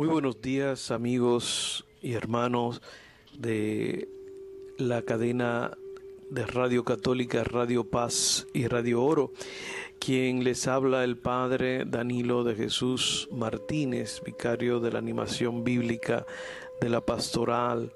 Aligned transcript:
Muy 0.00 0.08
buenos 0.08 0.40
días 0.40 0.90
amigos 0.92 1.84
y 2.00 2.14
hermanos 2.14 2.80
de 3.36 4.08
la 4.78 5.02
cadena 5.02 5.76
de 6.30 6.46
Radio 6.46 6.84
Católica, 6.86 7.44
Radio 7.44 7.84
Paz 7.84 8.46
y 8.54 8.66
Radio 8.66 9.02
Oro, 9.02 9.30
quien 9.98 10.42
les 10.42 10.66
habla 10.68 11.04
el 11.04 11.18
Padre 11.18 11.84
Danilo 11.84 12.44
de 12.44 12.54
Jesús 12.54 13.28
Martínez, 13.30 14.22
vicario 14.24 14.80
de 14.80 14.90
la 14.90 15.00
animación 15.00 15.64
bíblica 15.64 16.24
de 16.80 16.88
la 16.88 17.04
pastoral 17.04 17.92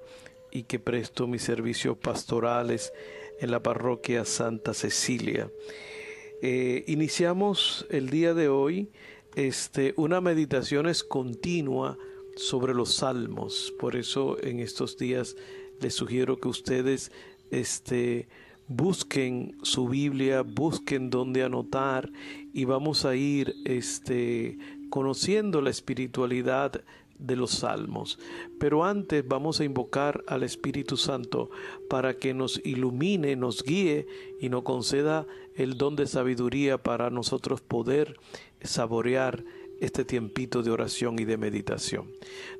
y 0.50 0.64
que 0.64 0.78
presto 0.78 1.26
mis 1.26 1.42
servicios 1.42 1.96
pastorales 1.96 2.92
en 3.40 3.50
la 3.50 3.62
parroquia 3.62 4.26
Santa 4.26 4.74
Cecilia. 4.74 5.50
Eh, 6.42 6.84
iniciamos 6.86 7.86
el 7.88 8.10
día 8.10 8.34
de 8.34 8.50
hoy 8.50 8.90
este, 9.36 9.94
una 9.96 10.20
meditación 10.20 10.86
es 10.86 11.02
continua 11.04 11.98
sobre 12.36 12.74
los 12.74 12.94
salmos. 12.94 13.72
Por 13.78 13.96
eso 13.96 14.42
en 14.42 14.60
estos 14.60 14.96
días 14.96 15.36
les 15.80 15.94
sugiero 15.94 16.38
que 16.38 16.48
ustedes 16.48 17.12
este, 17.50 18.28
busquen 18.68 19.56
su 19.62 19.88
Biblia, 19.88 20.42
busquen 20.42 21.10
dónde 21.10 21.42
anotar 21.42 22.10
y 22.52 22.64
vamos 22.64 23.04
a 23.04 23.14
ir 23.16 23.54
este, 23.64 24.58
conociendo 24.90 25.60
la 25.60 25.70
espiritualidad 25.70 26.82
de 27.18 27.36
los 27.36 27.50
salmos. 27.50 28.18
Pero 28.58 28.84
antes 28.84 29.26
vamos 29.26 29.60
a 29.60 29.64
invocar 29.64 30.24
al 30.26 30.42
Espíritu 30.42 30.96
Santo 30.96 31.50
para 31.88 32.14
que 32.14 32.34
nos 32.34 32.60
ilumine, 32.64 33.36
nos 33.36 33.62
guíe 33.62 34.06
y 34.40 34.48
nos 34.48 34.62
conceda 34.62 35.26
el 35.54 35.76
don 35.76 35.96
de 35.96 36.06
sabiduría 36.06 36.82
para 36.82 37.10
nosotros 37.10 37.60
poder 37.60 38.16
saborear 38.60 39.44
este 39.80 40.04
tiempito 40.04 40.62
de 40.62 40.70
oración 40.70 41.18
y 41.18 41.24
de 41.24 41.36
meditación. 41.36 42.10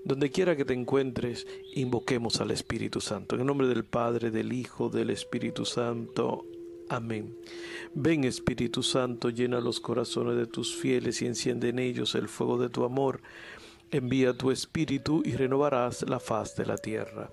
Donde 0.05 0.31
quiera 0.31 0.57
que 0.57 0.65
te 0.65 0.75
encuentres, 0.75 1.47
invoquemos 1.75 2.41
al 2.41 2.51
Espíritu 2.51 3.01
Santo. 3.01 3.35
En 3.35 3.43
el 3.43 3.47
nombre 3.47 3.69
del 3.69 3.85
Padre, 3.85 4.31
del 4.31 4.53
Hijo, 4.53 4.89
del 4.89 5.11
Espíritu 5.11 5.65
Santo. 5.65 6.45
Amén. 6.89 7.37
Ven 7.95 8.25
Espíritu 8.25 8.83
Santo, 8.83 9.31
llena 9.31 9.61
los 9.61 9.81
corazones 9.81 10.37
de 10.37 10.47
tus 10.47 10.75
fieles 10.75 11.23
y 11.23 11.27
enciende 11.27 11.71
en 11.71 11.79
ellos 11.79 12.15
el 12.15 12.29
fuego 12.29 12.59
de 12.59 12.69
tu 12.69 12.85
amor. 12.85 13.21
Envía 13.95 14.37
tu 14.37 14.51
espíritu 14.51 15.23
y 15.25 15.37
renovarás 15.37 16.03
la 16.09 16.19
faz 16.19 16.57
de 16.57 16.67
la 16.67 16.77
tierra. 16.77 17.31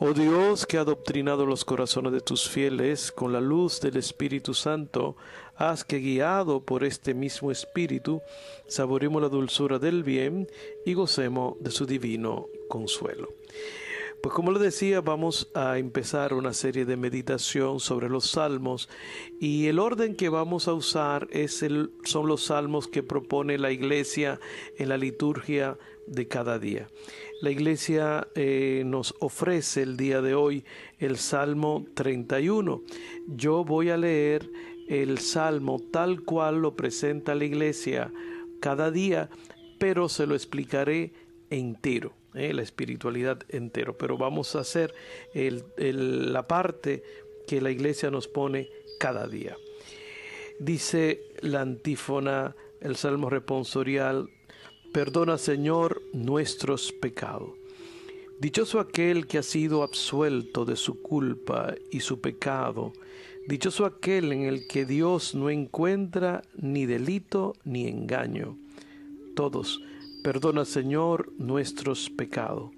Oh 0.00 0.12
Dios 0.12 0.66
que 0.66 0.76
ha 0.76 0.80
adoctrinado 0.80 1.46
los 1.46 1.64
corazones 1.64 2.12
de 2.12 2.20
tus 2.20 2.48
fieles 2.48 3.12
con 3.12 3.32
la 3.32 3.40
luz 3.40 3.80
del 3.80 3.96
Espíritu 3.96 4.52
Santo, 4.52 5.16
haz 5.54 5.84
que 5.84 6.00
guiado 6.00 6.64
por 6.64 6.82
este 6.82 7.14
mismo 7.14 7.52
Espíritu, 7.52 8.20
saboremos 8.66 9.22
la 9.22 9.28
dulzura 9.28 9.78
del 9.78 10.02
bien 10.02 10.48
y 10.84 10.94
gocemos 10.94 11.54
de 11.60 11.70
su 11.70 11.86
divino 11.86 12.48
consuelo. 12.68 13.28
Pues 14.22 14.36
como 14.36 14.52
le 14.52 14.60
decía, 14.60 15.00
vamos 15.00 15.50
a 15.52 15.78
empezar 15.78 16.32
una 16.32 16.52
serie 16.52 16.84
de 16.84 16.96
meditación 16.96 17.80
sobre 17.80 18.08
los 18.08 18.30
salmos 18.30 18.88
y 19.40 19.66
el 19.66 19.80
orden 19.80 20.14
que 20.14 20.28
vamos 20.28 20.68
a 20.68 20.74
usar 20.74 21.26
es 21.32 21.64
el, 21.64 21.90
son 22.04 22.28
los 22.28 22.44
salmos 22.44 22.86
que 22.86 23.02
propone 23.02 23.58
la 23.58 23.72
iglesia 23.72 24.38
en 24.78 24.90
la 24.90 24.96
liturgia 24.96 25.76
de 26.06 26.28
cada 26.28 26.58
día. 26.58 26.88
La 27.40 27.50
iglesia 27.50 28.28
eh, 28.34 28.82
nos 28.86 29.14
ofrece 29.20 29.82
el 29.82 29.96
día 29.96 30.20
de 30.20 30.34
hoy 30.34 30.64
el 30.98 31.16
Salmo 31.16 31.84
31. 31.94 32.82
Yo 33.28 33.64
voy 33.64 33.90
a 33.90 33.96
leer 33.96 34.48
el 34.88 35.18
Salmo 35.18 35.80
tal 35.90 36.22
cual 36.22 36.60
lo 36.62 36.76
presenta 36.76 37.34
la 37.34 37.44
iglesia 37.44 38.12
cada 38.60 38.90
día, 38.90 39.30
pero 39.78 40.08
se 40.08 40.26
lo 40.26 40.34
explicaré 40.34 41.12
entero. 41.50 42.14
Eh, 42.34 42.54
la 42.54 42.62
espiritualidad 42.62 43.42
entero. 43.50 43.98
Pero 43.98 44.16
vamos 44.16 44.56
a 44.56 44.60
hacer 44.60 44.94
la 45.34 46.46
parte 46.46 47.02
que 47.46 47.60
la 47.60 47.70
iglesia 47.70 48.10
nos 48.10 48.26
pone 48.26 48.70
cada 48.98 49.26
día. 49.26 49.56
Dice 50.58 51.20
la 51.40 51.60
antífona, 51.60 52.54
el 52.80 52.96
salmo 52.96 53.28
responsorial, 53.28 54.30
perdona 54.92 55.38
Señor 55.38 56.02
nuestros 56.12 56.92
pecados. 56.92 57.50
Dichoso 58.40 58.80
aquel 58.80 59.26
que 59.26 59.38
ha 59.38 59.42
sido 59.42 59.82
absuelto 59.82 60.64
de 60.64 60.76
su 60.76 61.00
culpa 61.00 61.74
y 61.90 62.00
su 62.00 62.20
pecado. 62.20 62.92
Dichoso 63.48 63.84
aquel 63.86 64.32
en 64.32 64.42
el 64.42 64.66
que 64.66 64.84
Dios 64.84 65.34
no 65.34 65.50
encuentra 65.50 66.42
ni 66.54 66.86
delito 66.86 67.54
ni 67.64 67.86
engaño. 67.88 68.56
Todos 69.34 69.80
Perdona, 70.22 70.64
Señor, 70.64 71.32
nuestros 71.36 72.08
pecados. 72.08 72.70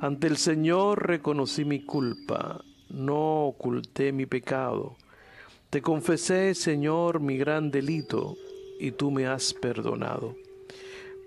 Ante 0.00 0.26
el 0.26 0.38
Señor 0.38 1.06
reconocí 1.06 1.66
mi 1.66 1.84
culpa, 1.84 2.64
no 2.88 3.44
oculté 3.44 4.10
mi 4.10 4.24
pecado. 4.24 4.96
Te 5.68 5.82
confesé, 5.82 6.54
Señor, 6.54 7.20
mi 7.20 7.36
gran 7.36 7.70
delito, 7.70 8.38
y 8.80 8.92
tú 8.92 9.10
me 9.10 9.26
has 9.26 9.52
perdonado. 9.52 10.34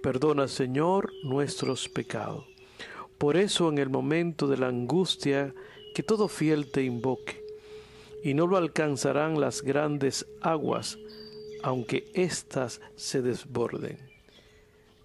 Perdona, 0.01 0.47
Señor, 0.47 1.13
nuestros 1.23 1.87
pecados. 1.87 2.45
Por 3.19 3.37
eso 3.37 3.69
en 3.69 3.77
el 3.77 3.89
momento 3.89 4.47
de 4.47 4.57
la 4.57 4.67
angustia, 4.67 5.53
que 5.93 6.01
todo 6.01 6.27
fiel 6.27 6.71
te 6.71 6.83
invoque, 6.83 7.43
y 8.23 8.33
no 8.33 8.47
lo 8.47 8.57
alcanzarán 8.57 9.39
las 9.39 9.61
grandes 9.61 10.25
aguas, 10.41 10.97
aunque 11.61 12.09
éstas 12.15 12.81
se 12.95 13.21
desborden. 13.21 13.99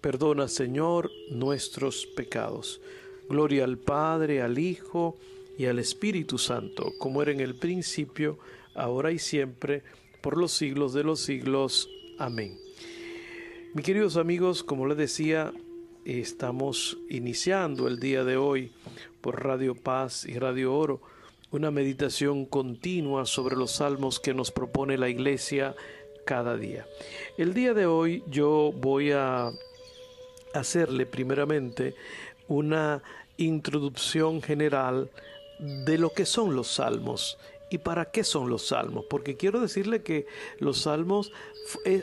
Perdona, 0.01 0.47
Señor, 0.47 1.11
nuestros 1.29 2.07
pecados. 2.07 2.81
Gloria 3.29 3.65
al 3.65 3.77
Padre, 3.77 4.41
al 4.41 4.57
Hijo 4.57 5.17
y 5.57 5.65
al 5.65 5.77
Espíritu 5.77 6.39
Santo, 6.39 6.93
como 6.97 7.21
era 7.21 7.31
en 7.31 7.39
el 7.39 7.55
principio, 7.55 8.39
ahora 8.73 9.11
y 9.11 9.19
siempre, 9.19 9.83
por 10.21 10.37
los 10.37 10.53
siglos 10.53 10.93
de 10.93 11.03
los 11.03 11.19
siglos. 11.19 11.87
Amén. 12.17 12.66
Mis 13.77 13.85
queridos 13.85 14.17
amigos, 14.17 14.63
como 14.63 14.87
les 14.87 14.97
decía, 14.97 15.53
estamos 16.03 16.97
iniciando 17.11 17.87
el 17.87 17.99
día 17.99 18.23
de 18.23 18.35
hoy 18.35 18.71
por 19.21 19.43
Radio 19.43 19.75
Paz 19.75 20.25
y 20.25 20.39
Radio 20.39 20.73
Oro 20.73 20.99
una 21.51 21.69
meditación 21.69 22.47
continua 22.47 23.27
sobre 23.27 23.55
los 23.55 23.73
salmos 23.73 24.19
que 24.19 24.33
nos 24.33 24.49
propone 24.49 24.97
la 24.97 25.09
Iglesia 25.09 25.75
cada 26.25 26.57
día. 26.57 26.87
El 27.37 27.53
día 27.53 27.75
de 27.75 27.85
hoy 27.85 28.23
yo 28.25 28.73
voy 28.75 29.11
a 29.11 29.51
hacerle 30.55 31.05
primeramente 31.05 31.93
una 32.47 33.03
introducción 33.37 34.41
general 34.41 35.11
de 35.59 35.99
lo 35.99 36.09
que 36.13 36.25
son 36.25 36.55
los 36.55 36.67
salmos 36.67 37.37
y 37.69 37.77
para 37.77 38.05
qué 38.05 38.23
son 38.23 38.49
los 38.49 38.69
salmos, 38.69 39.05
porque 39.07 39.37
quiero 39.37 39.59
decirle 39.59 40.01
que 40.01 40.25
los 40.59 40.81
salmos 40.81 41.31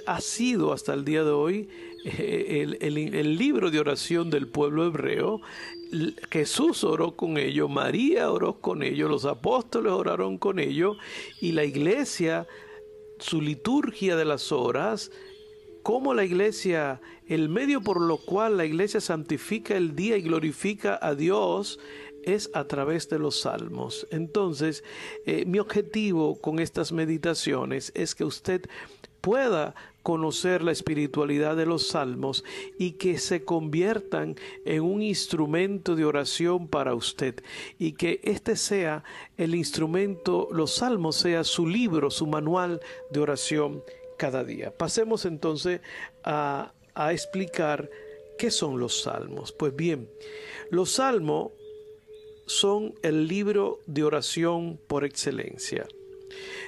ha 0.07 0.21
sido 0.21 0.73
hasta 0.73 0.95
el 0.95 1.05
día 1.05 1.25
de 1.25 1.31
hoy 1.31 1.69
eh, 2.05 2.77
el, 2.81 3.37
libro 3.39 3.71
de 3.71 3.81
oración 3.81 4.29
del 4.29 4.47
pueblo 4.47 4.85
hebreo. 4.85 5.41
Jesús 6.31 6.85
oró 6.85 7.17
con 7.17 7.39
ellos, 7.39 7.71
María 7.71 8.31
oró 8.31 8.61
con 8.61 8.83
ellos, 8.83 9.11
los 9.11 9.25
apóstoles 9.25 9.93
oraron 9.93 10.37
con 10.37 10.59
ellos 10.59 10.99
y 11.41 11.53
la 11.53 11.65
iglesia, 11.65 12.47
su 13.19 13.41
liturgia 13.41 14.17
de 14.17 14.27
las 14.27 14.53
horas, 14.53 15.11
cómo 15.83 16.13
la 16.13 16.25
iglesia, 16.25 17.01
el 17.27 17.49
medio 17.49 17.81
por 17.81 18.01
lo 18.01 18.19
cual 18.19 18.59
la 18.59 18.67
iglesia 18.67 19.01
santifica 19.01 19.77
el 19.77 19.95
día 19.95 20.19
y 20.19 20.23
glorifica 20.23 20.99
a 21.01 21.15
Dios 21.15 21.79
es 22.23 22.51
a 22.55 22.65
través 22.67 23.09
de 23.09 23.19
los 23.19 23.41
salmos. 23.41 24.07
Entonces, 24.11 24.85
eh, 25.27 25.45
mi 25.47 25.59
objetivo 25.59 26.41
con 26.41 26.59
estas 26.59 26.93
meditaciones 26.93 27.93
es 27.95 28.15
que 28.15 28.25
usted 28.25 28.63
pueda 29.25 29.75
conocer 30.03 30.62
la 30.62 30.71
espiritualidad 30.71 31.56
de 31.56 31.65
los 31.65 31.88
salmos 31.88 32.44
y 32.79 32.93
que 32.93 33.17
se 33.17 33.43
conviertan 33.43 34.37
en 34.67 34.82
un 34.82 35.00
instrumento 35.00 35.97
de 35.97 36.05
oración 36.05 36.69
para 36.69 36.94
usted 36.94 37.43
y 37.79 37.93
que 37.93 38.21
este 38.23 38.55
sea 38.55 39.03
el 39.38 39.55
instrumento, 39.55 40.49
los 40.53 40.75
salmos 40.75 41.17
sea 41.17 41.43
su 41.43 41.67
libro, 41.67 42.11
su 42.11 42.26
manual 42.26 42.82
de 43.11 43.21
oración 43.21 43.82
cada 44.19 44.44
día. 44.44 44.76
Pasemos 44.76 45.25
entonces 45.25 45.81
a, 46.23 46.75
explicar 47.11 47.88
qué 48.37 48.50
son 48.50 48.79
los 48.79 49.00
salmos. 49.00 49.53
Pues 49.53 49.75
bien, 49.75 50.06
los 50.71 50.91
salmos 50.91 51.53
son 52.44 52.94
el 53.03 53.26
libro 53.26 53.81
de 53.87 54.05
oración 54.05 54.79
por 54.87 55.06
excelencia. 55.06 55.88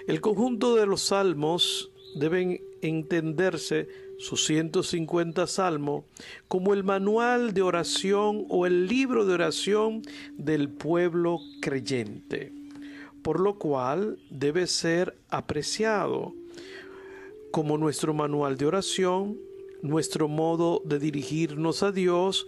El 0.06 0.22
conjunto 0.22 0.74
de 0.74 0.86
los 0.86 1.02
salmos 1.02 1.90
deben 2.16 2.60
entenderse 2.82 3.88
sus 4.18 4.44
150 4.46 5.46
salmos 5.46 6.04
como 6.48 6.72
el 6.72 6.84
manual 6.84 7.52
de 7.52 7.62
oración 7.62 8.46
o 8.48 8.66
el 8.66 8.86
libro 8.86 9.26
de 9.26 9.34
oración 9.34 10.02
del 10.36 10.70
pueblo 10.70 11.40
creyente, 11.60 12.52
por 13.22 13.40
lo 13.40 13.58
cual 13.58 14.18
debe 14.30 14.66
ser 14.66 15.16
apreciado 15.28 16.34
como 17.50 17.78
nuestro 17.78 18.14
manual 18.14 18.56
de 18.56 18.66
oración, 18.66 19.38
nuestro 19.82 20.28
modo 20.28 20.82
de 20.84 20.98
dirigirnos 20.98 21.82
a 21.82 21.92
Dios, 21.92 22.46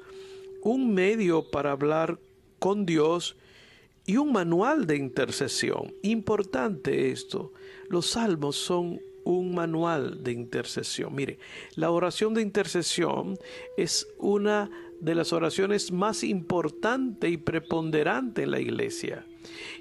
un 0.62 0.92
medio 0.94 1.50
para 1.50 1.72
hablar 1.72 2.18
con 2.58 2.86
Dios 2.86 3.36
y 4.06 4.16
un 4.16 4.32
manual 4.32 4.86
de 4.86 4.96
intercesión. 4.96 5.94
Importante 6.02 7.10
esto. 7.10 7.52
Los 7.88 8.06
salmos 8.06 8.56
son 8.56 9.00
un 9.28 9.54
manual 9.54 10.24
de 10.24 10.32
intercesión. 10.32 11.14
Mire, 11.14 11.38
la 11.74 11.90
oración 11.90 12.32
de 12.32 12.40
intercesión 12.40 13.38
es 13.76 14.08
una 14.18 14.70
de 15.00 15.14
las 15.14 15.34
oraciones 15.34 15.92
más 15.92 16.24
importante 16.24 17.28
y 17.28 17.36
preponderante 17.36 18.44
en 18.44 18.52
la 18.52 18.60
iglesia. 18.60 19.26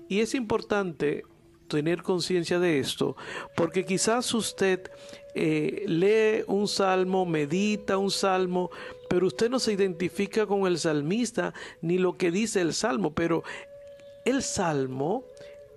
Y 0.10 0.20
es 0.20 0.36
importante 0.36 1.24
tener 1.70 2.04
conciencia 2.04 2.60
de 2.60 2.80
esto, 2.80 3.16
porque 3.56 3.86
quizás 3.86 4.34
usted 4.34 4.92
eh, 5.34 5.86
lee 5.88 6.44
un 6.48 6.68
salmo, 6.68 7.26
medita 7.26 7.98
un 7.98 8.12
salmo, 8.12 8.70
pero 9.10 9.28
usted 9.28 9.50
no 9.50 9.60
se 9.60 9.72
identifica 9.72 10.46
con 10.46 10.68
el 10.68 10.78
salmista 10.78 11.54
ni 11.82 11.98
lo 11.98 12.18
que 12.18 12.32
dice 12.32 12.60
el 12.60 12.74
salmo, 12.74 13.14
pero 13.14 13.44
el 14.26 14.44
salmo 14.44 15.24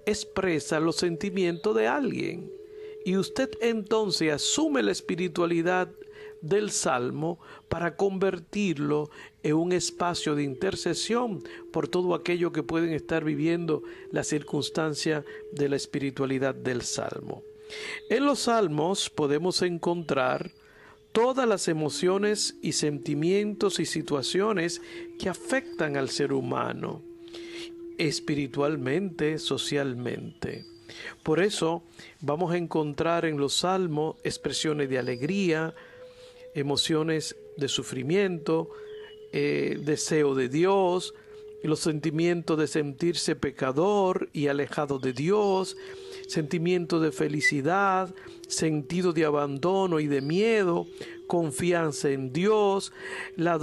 expresa 0.06 0.80
los 0.80 0.96
sentimientos 0.96 1.76
de 1.76 1.86
alguien. 1.86 2.59
Y 3.04 3.16
usted 3.16 3.50
entonces 3.60 4.32
asume 4.32 4.82
la 4.82 4.92
espiritualidad 4.92 5.88
del 6.40 6.70
Salmo 6.70 7.38
para 7.68 7.96
convertirlo 7.96 9.10
en 9.42 9.54
un 9.54 9.72
espacio 9.72 10.34
de 10.34 10.42
intercesión 10.42 11.42
por 11.72 11.88
todo 11.88 12.14
aquello 12.14 12.52
que 12.52 12.62
pueden 12.62 12.92
estar 12.92 13.24
viviendo 13.24 13.82
la 14.10 14.24
circunstancia 14.24 15.24
de 15.52 15.68
la 15.68 15.76
espiritualidad 15.76 16.54
del 16.54 16.82
Salmo. 16.82 17.42
En 18.08 18.24
los 18.24 18.40
Salmos 18.40 19.10
podemos 19.10 19.62
encontrar 19.62 20.50
todas 21.12 21.48
las 21.48 21.68
emociones 21.68 22.56
y 22.62 22.72
sentimientos 22.72 23.80
y 23.80 23.86
situaciones 23.86 24.80
que 25.18 25.28
afectan 25.28 25.96
al 25.96 26.08
ser 26.08 26.32
humano, 26.32 27.02
espiritualmente, 27.98 29.38
socialmente. 29.38 30.64
Por 31.22 31.40
eso 31.40 31.82
vamos 32.20 32.52
a 32.52 32.56
encontrar 32.56 33.24
en 33.24 33.38
los 33.38 33.54
salmos 33.54 34.16
expresiones 34.24 34.88
de 34.88 34.98
alegría, 34.98 35.74
emociones 36.54 37.36
de 37.56 37.68
sufrimiento, 37.68 38.70
eh, 39.32 39.78
deseo 39.84 40.34
de 40.34 40.48
Dios, 40.48 41.14
los 41.62 41.80
sentimientos 41.80 42.58
de 42.58 42.66
sentirse 42.66 43.36
pecador 43.36 44.28
y 44.32 44.48
alejado 44.48 44.98
de 44.98 45.12
Dios, 45.12 45.76
sentimiento 46.30 47.00
de 47.00 47.10
felicidad, 47.10 48.14
sentido 48.46 49.12
de 49.12 49.24
abandono 49.24 49.98
y 49.98 50.06
de 50.06 50.20
miedo, 50.20 50.86
confianza 51.26 52.10
en 52.10 52.32
Dios, 52.32 52.92
la, 53.36 53.58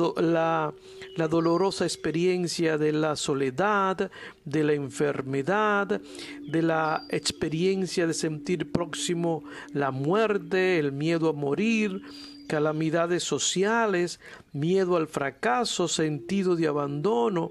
dolorosa 1.30 1.86
experiencia 1.86 2.78
de 2.78 2.92
la 2.92 3.16
soledad, 3.16 4.12
de 4.44 4.64
la 4.66 4.74
enfermedad, 4.74 6.02
de 6.42 6.62
la 6.62 7.06
experiencia 7.10 8.06
de 8.06 8.14
sentir 8.14 8.70
próximo 8.70 9.46
la 9.72 9.92
muerte, 9.92 10.78
el 10.78 10.92
miedo 10.92 11.30
a 11.30 11.34
morir, 11.34 12.02
calamidades 12.48 13.24
sociales, 13.24 14.20
miedo 14.52 14.98
al 14.98 15.08
fracaso, 15.08 15.88
sentido 15.88 16.58
de 16.58 16.68
abandono, 16.68 17.50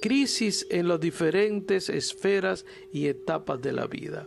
crisis 0.00 0.66
en 0.70 0.88
las 0.88 1.00
diferentes 1.00 1.88
esferas 1.88 2.64
y 2.92 3.06
etapas 3.06 3.60
de 3.60 3.72
la 3.72 3.86
vida. 3.86 4.26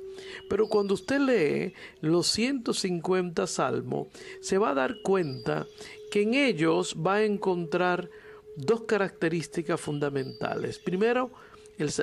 Pero 0.50 0.68
cuando 0.68 0.94
usted 0.94 1.20
lee 1.20 1.74
los 2.02 2.28
150 2.28 3.48
salmos, 3.48 4.08
se 4.40 4.58
va 4.58 4.72
a 4.72 4.76
dar 4.76 5.02
cuenta 5.04 5.68
que 6.12 6.24
en 6.24 6.34
ellos 6.34 6.96
va 6.96 7.16
a 7.16 7.24
encontrar 7.24 8.10
dos 8.56 8.84
características 8.84 9.80
fundamentales. 9.80 10.78
Primero, 10.80 11.32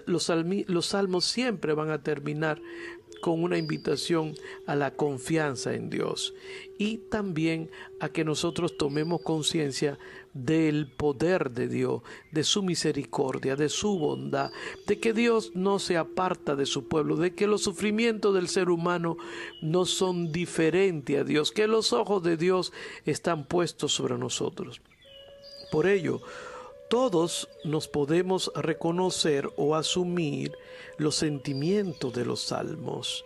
los, 0.06 0.86
salmos 0.86 1.24
siempre 1.24 1.72
van 1.72 1.90
a 1.90 2.02
terminar 2.02 2.60
con 3.20 3.42
una 3.42 3.58
invitación 3.58 4.34
a 4.66 4.74
la 4.74 4.94
confianza 4.94 5.74
en 5.74 5.90
Dios 5.90 6.34
y 6.78 6.98
también 6.98 7.70
a 8.00 8.08
que 8.08 8.24
nosotros 8.24 8.76
tomemos 8.76 9.22
conciencia 9.22 9.98
del 10.32 10.86
poder 10.86 11.50
de 11.50 11.68
Dios, 11.68 12.02
de 12.30 12.44
su 12.44 12.62
misericordia, 12.62 13.56
de 13.56 13.68
su 13.68 13.98
bondad, 13.98 14.52
de 14.86 15.00
que 15.00 15.12
Dios 15.12 15.52
no 15.54 15.78
se 15.78 15.96
aparta 15.96 16.54
de 16.54 16.66
su 16.66 16.86
pueblo, 16.86 17.16
de 17.16 17.34
que 17.34 17.46
los 17.46 17.62
sufrimientos 17.62 18.34
del 18.34 18.48
ser 18.48 18.70
humano 18.70 19.16
no 19.60 19.84
son 19.84 20.30
diferentes 20.30 21.20
a 21.20 21.24
Dios, 21.24 21.50
que 21.50 21.66
los 21.66 21.92
ojos 21.92 22.22
de 22.22 22.36
Dios 22.36 22.72
están 23.04 23.44
puestos 23.44 23.92
sobre 23.92 24.16
nosotros. 24.16 24.80
Por 25.70 25.86
ello, 25.86 26.22
todos 26.88 27.48
nos 27.64 27.88
podemos 27.88 28.50
reconocer 28.54 29.50
o 29.56 29.74
asumir 29.76 30.52
los 30.96 31.14
sentimientos 31.14 32.12
de 32.12 32.24
los 32.24 32.40
salmos. 32.40 33.24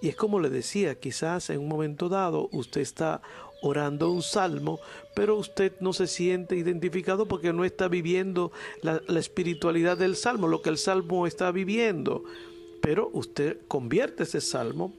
Y 0.00 0.08
es 0.08 0.16
como 0.16 0.40
le 0.40 0.50
decía, 0.50 0.96
quizás 0.96 1.50
en 1.50 1.60
un 1.60 1.68
momento 1.68 2.08
dado 2.08 2.48
usted 2.52 2.80
está 2.80 3.22
orando 3.62 4.10
un 4.10 4.22
salmo, 4.22 4.80
pero 5.14 5.36
usted 5.36 5.72
no 5.80 5.92
se 5.92 6.08
siente 6.08 6.56
identificado 6.56 7.26
porque 7.26 7.52
no 7.52 7.64
está 7.64 7.86
viviendo 7.86 8.50
la, 8.82 9.00
espiritualidad 9.16 9.96
del 9.96 10.16
salmo, 10.16 10.48
lo 10.48 10.60
que 10.60 10.70
el 10.70 10.78
salmo 10.78 11.26
está 11.26 11.52
viviendo. 11.52 12.24
Pero 12.80 13.10
usted 13.12 13.58
convierte 13.68 14.24
ese 14.24 14.40
salmo 14.40 14.92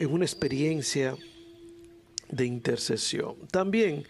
en 0.00 0.12
una 0.12 0.24
experiencia 0.24 1.16
de 2.28 2.46
intercesión. 2.46 3.36
También 3.52 4.04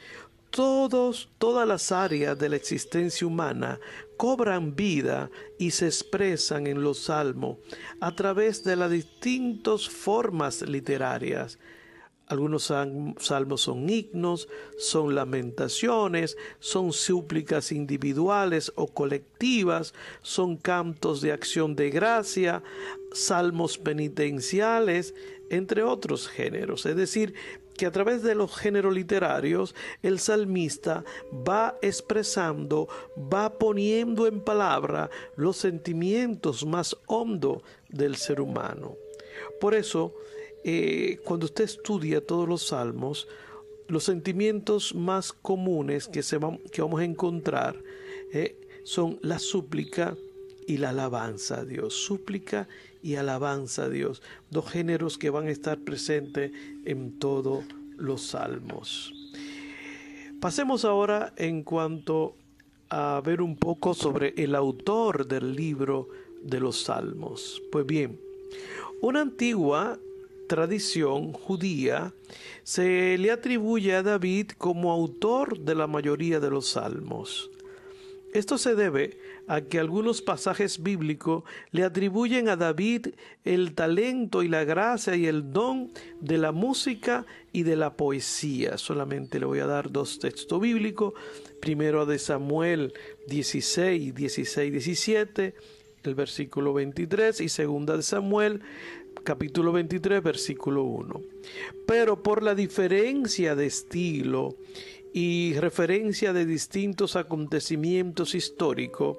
todos, 0.52 1.30
todas 1.38 1.66
las 1.66 1.90
áreas 1.90 2.38
de 2.38 2.50
la 2.50 2.56
existencia 2.56 3.26
humana 3.26 3.80
cobran 4.18 4.76
vida 4.76 5.30
y 5.58 5.72
se 5.72 5.86
expresan 5.86 6.66
en 6.66 6.82
los 6.82 7.04
salmos 7.04 7.56
a 8.00 8.14
través 8.14 8.62
de 8.62 8.76
las 8.76 8.90
distintas 8.90 9.88
formas 9.88 10.62
literarias. 10.62 11.58
Algunos 12.26 12.72
salmos 13.18 13.60
son 13.62 13.88
himnos, 13.90 14.48
son 14.78 15.14
lamentaciones, 15.14 16.36
son 16.60 16.92
súplicas 16.92 17.72
individuales 17.72 18.72
o 18.76 18.86
colectivas, 18.86 19.92
son 20.20 20.56
cantos 20.56 21.20
de 21.20 21.32
acción 21.32 21.74
de 21.76 21.90
gracia, 21.90 22.62
salmos 23.12 23.76
penitenciales, 23.76 25.14
entre 25.50 25.82
otros 25.82 26.28
géneros. 26.28 26.86
Es 26.86 26.96
decir, 26.96 27.34
que 27.82 27.86
a 27.86 27.90
través 27.90 28.22
de 28.22 28.36
los 28.36 28.56
géneros 28.56 28.94
literarios 28.94 29.74
el 30.04 30.20
salmista 30.20 31.04
va 31.32 31.80
expresando, 31.82 32.86
va 33.18 33.58
poniendo 33.58 34.28
en 34.28 34.40
palabra 34.40 35.10
los 35.34 35.56
sentimientos 35.56 36.64
más 36.64 36.96
hondos 37.06 37.62
del 37.88 38.14
ser 38.14 38.40
humano. 38.40 38.94
Por 39.60 39.74
eso, 39.74 40.14
eh, 40.62 41.18
cuando 41.24 41.46
usted 41.46 41.64
estudia 41.64 42.24
todos 42.24 42.48
los 42.48 42.68
salmos, 42.68 43.26
los 43.88 44.04
sentimientos 44.04 44.94
más 44.94 45.32
comunes 45.32 46.06
que, 46.06 46.22
se 46.22 46.38
que 46.70 46.82
vamos 46.82 47.00
a 47.00 47.04
encontrar 47.04 47.82
eh, 48.32 48.60
son 48.84 49.18
la 49.22 49.40
súplica 49.40 50.16
y 50.68 50.76
la 50.76 50.90
alabanza 50.90 51.62
a 51.62 51.64
Dios. 51.64 51.94
Súplica 51.94 52.68
y 53.02 53.16
alabanza 53.16 53.86
a 53.86 53.88
Dios. 53.88 54.22
Dos 54.52 54.70
géneros 54.70 55.18
que 55.18 55.30
van 55.30 55.48
a 55.48 55.50
estar 55.50 55.80
presentes 55.80 56.52
en 56.84 57.18
todos 57.18 57.64
los 58.02 58.22
salmos. 58.22 59.14
Pasemos 60.40 60.84
ahora 60.84 61.32
en 61.36 61.62
cuanto 61.62 62.34
a 62.90 63.22
ver 63.24 63.40
un 63.40 63.56
poco 63.56 63.94
sobre 63.94 64.34
el 64.36 64.54
autor 64.54 65.26
del 65.26 65.54
libro 65.54 66.08
de 66.42 66.60
los 66.60 66.82
salmos. 66.82 67.62
Pues 67.70 67.86
bien, 67.86 68.20
una 69.00 69.20
antigua 69.20 69.98
tradición 70.48 71.32
judía 71.32 72.12
se 72.64 73.16
le 73.18 73.30
atribuye 73.30 73.94
a 73.94 74.02
David 74.02 74.50
como 74.58 74.92
autor 74.92 75.60
de 75.60 75.74
la 75.74 75.86
mayoría 75.86 76.40
de 76.40 76.50
los 76.50 76.68
salmos. 76.68 77.50
Esto 78.32 78.58
se 78.58 78.74
debe 78.74 79.16
a 79.48 79.60
que 79.60 79.78
algunos 79.78 80.22
pasajes 80.22 80.82
bíblicos 80.82 81.44
le 81.70 81.84
atribuyen 81.84 82.48
a 82.48 82.56
David 82.56 83.08
el 83.44 83.74
talento 83.74 84.42
y 84.42 84.48
la 84.48 84.64
gracia 84.64 85.16
y 85.16 85.26
el 85.26 85.52
don 85.52 85.90
de 86.20 86.38
la 86.38 86.52
música 86.52 87.26
y 87.52 87.64
de 87.64 87.76
la 87.76 87.96
poesía. 87.96 88.78
Solamente 88.78 89.40
le 89.40 89.46
voy 89.46 89.58
a 89.58 89.66
dar 89.66 89.90
dos 89.90 90.18
textos 90.18 90.60
bíblicos. 90.60 91.14
Primero 91.60 92.06
de 92.06 92.18
Samuel 92.18 92.94
16, 93.28 94.14
16, 94.14 94.72
17, 94.72 95.54
el 96.04 96.14
versículo 96.14 96.72
23 96.72 97.40
y 97.40 97.48
segunda 97.48 97.96
de 97.96 98.02
Samuel 98.02 98.62
capítulo 99.24 99.72
23, 99.72 100.22
versículo 100.22 100.84
1. 100.84 101.22
Pero 101.86 102.22
por 102.22 102.42
la 102.42 102.54
diferencia 102.54 103.54
de 103.54 103.66
estilo 103.66 104.56
y 105.12 105.54
referencia 105.54 106.32
de 106.32 106.46
distintos 106.46 107.16
acontecimientos 107.16 108.34
históricos, 108.34 109.18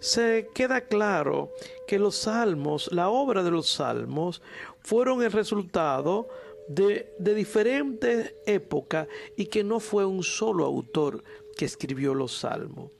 se 0.00 0.48
queda 0.54 0.82
claro 0.82 1.50
que 1.86 1.98
los 1.98 2.16
salmos, 2.16 2.92
la 2.92 3.08
obra 3.08 3.42
de 3.42 3.50
los 3.50 3.68
salmos, 3.68 4.42
fueron 4.80 5.22
el 5.22 5.32
resultado 5.32 6.28
de, 6.68 7.12
de 7.18 7.34
diferentes 7.34 8.34
épocas 8.46 9.08
y 9.36 9.46
que 9.46 9.64
no 9.64 9.80
fue 9.80 10.04
un 10.04 10.22
solo 10.22 10.64
autor 10.64 11.24
que 11.56 11.64
escribió 11.64 12.14
los 12.14 12.32
salmos. 12.36 12.90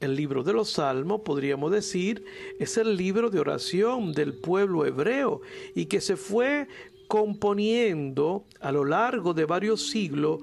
El 0.00 0.14
libro 0.14 0.44
de 0.44 0.52
los 0.52 0.70
Salmos, 0.70 1.22
podríamos 1.22 1.72
decir, 1.72 2.24
es 2.60 2.76
el 2.76 2.96
libro 2.96 3.30
de 3.30 3.40
oración 3.40 4.12
del 4.12 4.32
pueblo 4.32 4.86
hebreo 4.86 5.40
y 5.74 5.86
que 5.86 6.00
se 6.00 6.16
fue 6.16 6.68
componiendo 7.08 8.44
a 8.60 8.70
lo 8.70 8.84
largo 8.84 9.34
de 9.34 9.44
varios 9.44 9.88
siglos 9.88 10.38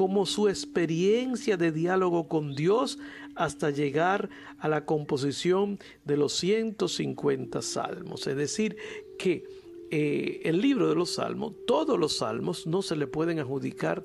como 0.00 0.24
su 0.24 0.48
experiencia 0.48 1.58
de 1.58 1.72
diálogo 1.72 2.26
con 2.26 2.54
Dios 2.54 2.98
hasta 3.34 3.68
llegar 3.68 4.30
a 4.58 4.66
la 4.66 4.86
composición 4.86 5.78
de 6.06 6.16
los 6.16 6.32
150 6.32 7.60
salmos. 7.60 8.26
Es 8.26 8.34
decir, 8.34 8.78
que 9.18 9.44
eh, 9.90 10.40
el 10.44 10.62
libro 10.62 10.88
de 10.88 10.94
los 10.94 11.16
salmos, 11.16 11.52
todos 11.66 11.98
los 11.98 12.16
salmos 12.16 12.66
no 12.66 12.80
se 12.80 12.96
le 12.96 13.08
pueden 13.08 13.40
adjudicar 13.40 14.02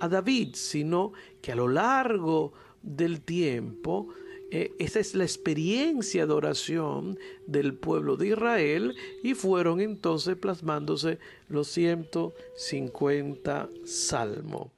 a 0.00 0.08
David, 0.08 0.50
sino 0.52 1.14
que 1.40 1.52
a 1.52 1.56
lo 1.56 1.68
largo 1.68 2.52
del 2.82 3.22
tiempo, 3.22 4.08
eh, 4.50 4.74
esa 4.78 5.00
es 5.00 5.14
la 5.14 5.24
experiencia 5.24 6.26
de 6.26 6.32
oración 6.34 7.18
del 7.46 7.72
pueblo 7.72 8.18
de 8.18 8.28
Israel 8.28 8.94
y 9.22 9.32
fueron 9.32 9.80
entonces 9.80 10.36
plasmándose 10.36 11.18
los 11.48 11.68
150 11.68 13.70
salmos. 13.86 14.77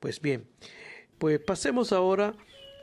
Pues 0.00 0.18
bien, 0.22 0.46
pues 1.18 1.38
pasemos 1.40 1.92
ahora 1.92 2.34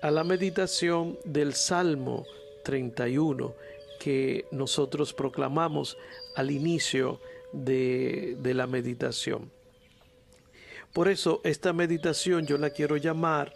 a 0.04 0.12
la 0.12 0.24
meditación 0.24 1.18
del 1.26 1.56
Salmo 1.56 2.28
31 2.64 3.56
que 4.00 4.46
nosotros 4.52 5.16
proclamamos 5.16 5.98
al 6.36 6.52
inicio 6.52 7.20
de, 7.54 8.38
de 8.40 8.54
la 8.54 8.68
meditación. 8.68 9.52
Por 10.94 11.08
eso 11.08 11.42
esta 11.44 11.74
meditación 11.74 12.46
yo 12.46 12.60
la 12.60 12.70
quiero 12.70 12.98
llamar 12.98 13.52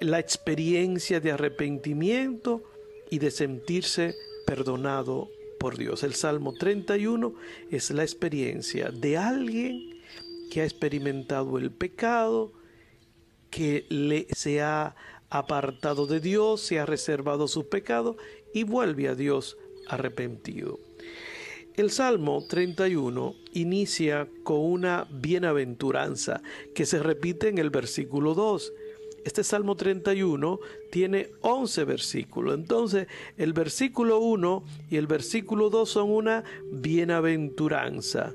la 0.00 0.18
experiencia 0.18 1.20
de 1.20 1.32
arrepentimiento 1.32 2.62
y 3.10 3.18
de 3.18 3.30
sentirse 3.30 4.14
perdonado 4.46 5.28
por 5.60 5.76
Dios. 5.76 6.02
El 6.02 6.14
Salmo 6.14 6.54
31 6.54 7.34
es 7.70 7.90
la 7.90 8.04
experiencia 8.04 8.90
de 8.90 9.18
alguien 9.18 10.00
que 10.50 10.62
ha 10.62 10.64
experimentado 10.64 11.58
el 11.58 11.70
pecado, 11.70 12.55
que 13.50 13.86
le, 13.88 14.26
se 14.34 14.62
ha 14.62 14.94
apartado 15.30 16.06
de 16.06 16.20
Dios, 16.20 16.60
se 16.60 16.78
ha 16.78 16.86
reservado 16.86 17.48
su 17.48 17.68
pecado 17.68 18.16
y 18.52 18.64
vuelve 18.64 19.08
a 19.08 19.14
Dios 19.14 19.56
arrepentido. 19.88 20.78
El 21.76 21.90
Salmo 21.90 22.42
31 22.48 23.34
inicia 23.52 24.28
con 24.44 24.60
una 24.60 25.06
bienaventuranza 25.10 26.40
que 26.74 26.86
se 26.86 27.00
repite 27.00 27.48
en 27.48 27.58
el 27.58 27.68
versículo 27.68 28.32
2. 28.32 28.72
Este 29.26 29.44
Salmo 29.44 29.76
31 29.76 30.58
tiene 30.90 31.32
11 31.42 31.84
versículos. 31.84 32.54
Entonces, 32.54 33.08
el 33.36 33.52
versículo 33.52 34.20
1 34.20 34.64
y 34.88 34.96
el 34.96 35.06
versículo 35.06 35.68
2 35.68 35.90
son 35.90 36.10
una 36.10 36.44
bienaventuranza, 36.72 38.34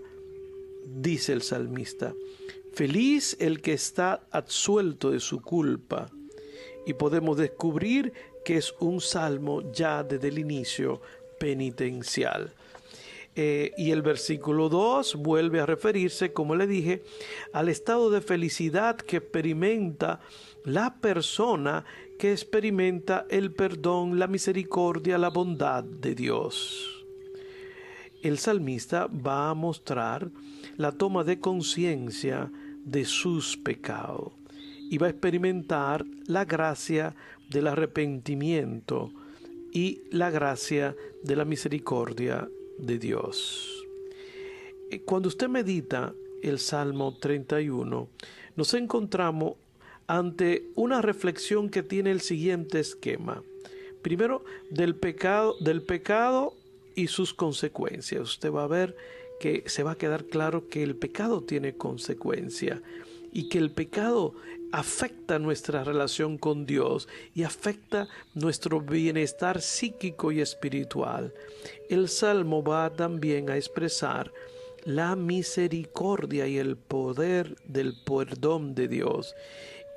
dice 0.85 1.33
el 1.33 1.41
salmista. 1.41 2.13
Feliz 2.73 3.35
el 3.39 3.61
que 3.61 3.73
está 3.73 4.23
absuelto 4.31 5.11
de 5.11 5.19
su 5.19 5.41
culpa. 5.41 6.09
Y 6.85 6.93
podemos 6.93 7.37
descubrir 7.37 8.13
que 8.43 8.57
es 8.57 8.73
un 8.79 9.01
salmo 9.01 9.71
ya 9.71 10.03
desde 10.03 10.29
el 10.29 10.39
inicio 10.39 11.01
penitencial. 11.39 12.53
Eh, 13.35 13.71
y 13.77 13.91
el 13.91 14.01
versículo 14.01 14.67
2 14.67 15.15
vuelve 15.15 15.61
a 15.61 15.65
referirse, 15.65 16.33
como 16.33 16.55
le 16.55 16.67
dije, 16.67 17.03
al 17.53 17.69
estado 17.69 18.09
de 18.09 18.19
felicidad 18.19 18.97
que 18.97 19.17
experimenta 19.17 20.19
la 20.65 20.95
persona 20.99 21.85
que 22.19 22.33
experimenta 22.33 23.25
el 23.29 23.53
perdón, 23.53 24.19
la 24.19 24.27
misericordia, 24.27 25.17
la 25.17 25.29
bondad 25.29 25.83
de 25.83 26.13
Dios. 26.13 27.05
El 28.21 28.37
salmista 28.37 29.07
va 29.07 29.49
a 29.49 29.53
mostrar 29.55 30.29
la 30.77 30.91
toma 30.91 31.23
de 31.23 31.39
conciencia 31.39 32.51
de 32.83 33.05
sus 33.05 33.57
pecados 33.57 34.33
y 34.89 34.97
va 34.97 35.07
a 35.07 35.11
experimentar 35.11 36.05
la 36.27 36.45
gracia 36.45 37.15
del 37.49 37.67
arrepentimiento 37.67 39.11
y 39.71 40.01
la 40.11 40.29
gracia 40.29 40.95
de 41.23 41.35
la 41.35 41.45
misericordia 41.45 42.49
de 42.77 42.97
Dios. 42.99 43.85
Eh, 44.89 45.01
cuando 45.01 45.29
usted 45.29 45.47
medita 45.47 46.13
el 46.43 46.59
Salmo 46.59 47.17
31, 47.17 48.09
nos 48.55 48.73
encontramos 48.73 49.53
ante 50.07 50.65
una 50.75 51.01
reflexión 51.01 51.69
que 51.69 51.83
tiene 51.83 52.11
el 52.11 52.19
siguiente 52.19 52.79
esquema. 52.79 53.43
Primero, 54.01 54.43
del 54.69 54.95
pecado, 54.95 55.55
del 55.61 55.83
pecado 55.83 56.53
y 56.95 57.07
sus 57.07 57.33
consecuencias. 57.33 58.21
Usted 58.21 58.51
va 58.51 58.65
a 58.65 58.67
ver 58.67 58.97
que 59.41 59.63
se 59.65 59.81
va 59.81 59.93
a 59.93 59.97
quedar 59.97 60.25
claro 60.25 60.69
que 60.69 60.83
el 60.83 60.95
pecado 60.95 61.41
tiene 61.41 61.75
consecuencia 61.75 62.79
y 63.33 63.49
que 63.49 63.57
el 63.57 63.71
pecado 63.71 64.35
afecta 64.71 65.39
nuestra 65.39 65.83
relación 65.83 66.37
con 66.37 66.67
Dios 66.67 67.07
y 67.33 67.41
afecta 67.41 68.07
nuestro 68.35 68.81
bienestar 68.81 69.59
psíquico 69.59 70.31
y 70.31 70.41
espiritual. 70.41 71.33
El 71.89 72.07
Salmo 72.07 72.63
va 72.63 72.93
también 72.93 73.49
a 73.49 73.57
expresar 73.57 74.31
la 74.83 75.15
misericordia 75.15 76.45
y 76.45 76.59
el 76.59 76.77
poder 76.77 77.55
del 77.65 77.95
perdón 78.05 78.75
de 78.75 78.87
Dios. 78.87 79.33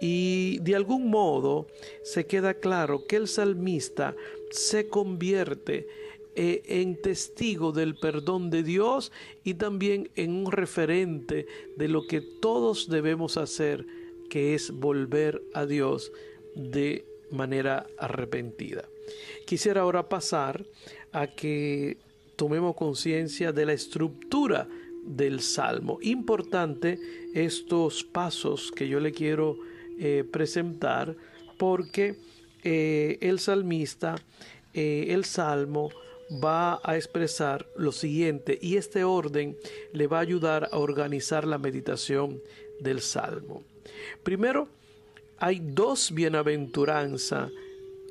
Y 0.01 0.59
de 0.61 0.75
algún 0.75 1.11
modo 1.11 1.67
se 2.03 2.25
queda 2.25 2.55
claro 2.55 3.07
que 3.07 3.17
el 3.17 3.29
salmista 3.29 4.17
se 4.51 4.89
convierte 4.89 5.87
eh, 6.37 6.62
en 6.67 7.00
testigo 7.00 7.71
del 7.71 7.95
perdón 7.95 8.50
de 8.50 8.64
Dios 8.64 9.12
y 9.45 9.55
también 9.55 10.11
en 10.17 10.33
un 10.33 10.50
referente 10.50 11.47
de 11.76 11.87
lo 11.87 12.09
que 12.09 12.21
todos 12.21 12.88
debemos 12.88 13.37
hacer, 13.37 13.87
que 14.29 14.57
es 14.57 14.73
volver 14.73 15.41
a 15.55 15.64
Dios 15.64 16.11
de 16.57 17.05
manera 17.31 17.87
arrepentida. 17.99 18.88
Quisiera 19.47 19.83
ahora 19.83 20.09
pasar 20.09 20.67
a 21.12 21.29
que 21.29 21.99
tomemos 22.35 22.75
conciencia 22.75 23.53
de 23.53 23.67
la 23.67 23.75
estructura 23.75 24.67
del 25.05 25.41
Salmo. 25.41 25.99
Importante 26.03 26.99
estos 27.33 28.03
pasos 28.03 28.73
que 28.73 28.88
yo 28.88 28.99
le 28.99 29.12
quiero 29.12 29.59
eh, 30.00 30.25
presentar 30.29 31.14
porque 31.59 32.17
eh, 32.64 33.19
el 33.21 33.38
salmista, 33.38 34.17
el 34.73 35.25
Salmo, 35.25 35.91
va 36.31 36.81
a 36.83 36.97
expresar 36.97 37.69
lo 37.76 37.93
siguiente 37.93 38.59
y 38.61 38.76
este 38.76 39.04
orden 39.04 39.57
le 39.93 40.07
va 40.07 40.19
a 40.19 40.23
ayudar 40.23 40.69
a 40.73 40.78
organizar 40.78 41.47
la 41.47 41.59
meditación 41.59 42.40
del 42.81 43.00
Salmo. 43.00 43.62
Primero, 44.23 44.69
hay 45.38 45.61
dos 45.61 46.12
bienaventuranzas 46.12 47.50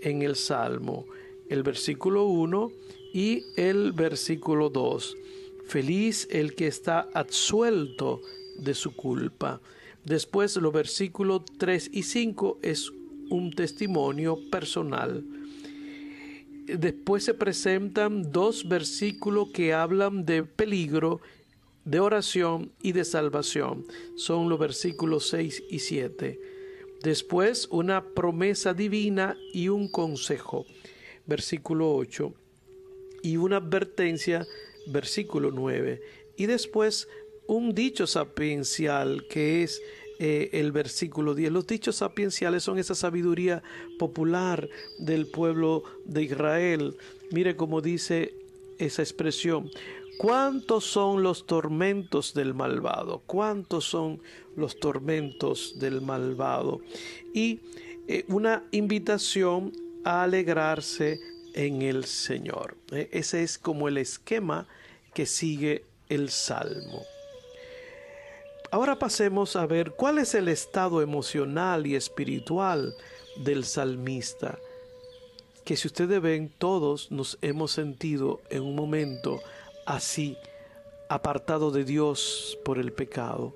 en 0.01 0.21
el 0.21 0.35
Salmo, 0.35 1.05
el 1.49 1.63
versículo 1.63 2.25
1 2.25 2.71
y 3.13 3.43
el 3.55 3.91
versículo 3.91 4.69
2. 4.69 5.17
Feliz 5.65 6.27
el 6.29 6.55
que 6.55 6.67
está 6.67 7.07
absuelto 7.13 8.21
de 8.57 8.73
su 8.73 8.95
culpa. 8.95 9.61
Después 10.03 10.55
los 10.57 10.73
versículos 10.73 11.43
3 11.57 11.89
y 11.93 12.03
5 12.03 12.59
es 12.61 12.91
un 13.29 13.51
testimonio 13.51 14.37
personal 14.51 15.23
después 16.65 17.23
se 17.23 17.33
presentan 17.33 18.31
dos 18.31 18.67
versículos 18.67 19.49
que 19.53 19.73
hablan 19.73 20.25
de 20.25 20.43
peligro, 20.43 21.21
de 21.85 21.99
oración 21.99 22.71
y 22.81 22.93
de 22.93 23.05
salvación. 23.05 23.85
Son 24.15 24.49
los 24.49 24.59
versículos 24.59 25.27
6 25.29 25.63
y 25.69 25.79
7. 25.79 26.39
Después 27.03 27.67
una 27.69 28.05
promesa 28.13 28.73
divina 28.73 29.35
y 29.51 29.67
un 29.67 29.89
consejo. 29.89 30.65
Versículo 31.25 31.93
8. 31.95 32.33
Y 33.21 33.37
una 33.37 33.57
advertencia. 33.57 34.47
Versículo 34.87 35.51
9. 35.51 36.01
Y 36.37 36.45
después 36.45 37.07
un 37.47 37.75
dicho 37.75 38.07
sapiencial 38.07 39.27
que 39.29 39.63
es 39.63 39.81
eh, 40.25 40.51
el 40.53 40.71
versículo 40.71 41.35
10. 41.35 41.51
Los 41.51 41.67
dichos 41.67 41.97
sapienciales 41.97 42.63
son 42.63 42.79
esa 42.79 42.95
sabiduría 42.95 43.61
popular 43.99 44.69
del 44.97 45.27
pueblo 45.27 45.83
de 46.05 46.23
Israel. 46.23 46.95
Mire 47.31 47.57
cómo 47.57 47.81
dice 47.81 48.33
esa 48.79 49.01
expresión. 49.01 49.69
¿Cuántos 50.17 50.85
son 50.85 51.23
los 51.23 51.45
tormentos 51.45 52.33
del 52.33 52.53
malvado? 52.53 53.21
¿Cuántos 53.25 53.83
son 53.83 54.21
los 54.55 54.79
tormentos 54.79 55.77
del 55.79 55.99
malvado? 55.99 56.79
Y 57.33 57.59
eh, 58.07 58.23
una 58.29 58.63
invitación 58.71 59.73
a 60.05 60.23
alegrarse 60.23 61.19
en 61.53 61.81
el 61.81 62.05
Señor. 62.05 62.77
Eh, 62.91 63.09
ese 63.11 63.43
es 63.43 63.57
como 63.57 63.89
el 63.89 63.97
esquema 63.97 64.67
que 65.13 65.25
sigue 65.25 65.83
el 66.07 66.29
Salmo. 66.29 67.03
Ahora 68.73 68.97
pasemos 68.97 69.55
a 69.55 69.67
ver 69.67 69.91
cuál 69.91 70.17
es 70.17 70.33
el 70.33 70.47
estado 70.47 71.03
emocional 71.03 71.85
y 71.85 71.95
espiritual 71.95 72.95
del 73.35 73.65
salmista. 73.65 74.57
que 75.63 75.77
si 75.77 75.87
ustedes 75.87 76.19
ven, 76.19 76.51
todos 76.57 77.11
nos 77.11 77.37
hemos 77.43 77.71
sentido 77.71 78.41
en 78.49 78.63
un 78.63 78.75
momento 78.75 79.41
así, 79.85 80.37
apartado 81.07 81.69
de 81.69 81.83
Dios 81.83 82.57
por 82.65 82.79
el 82.79 82.91
pecado. 82.91 83.53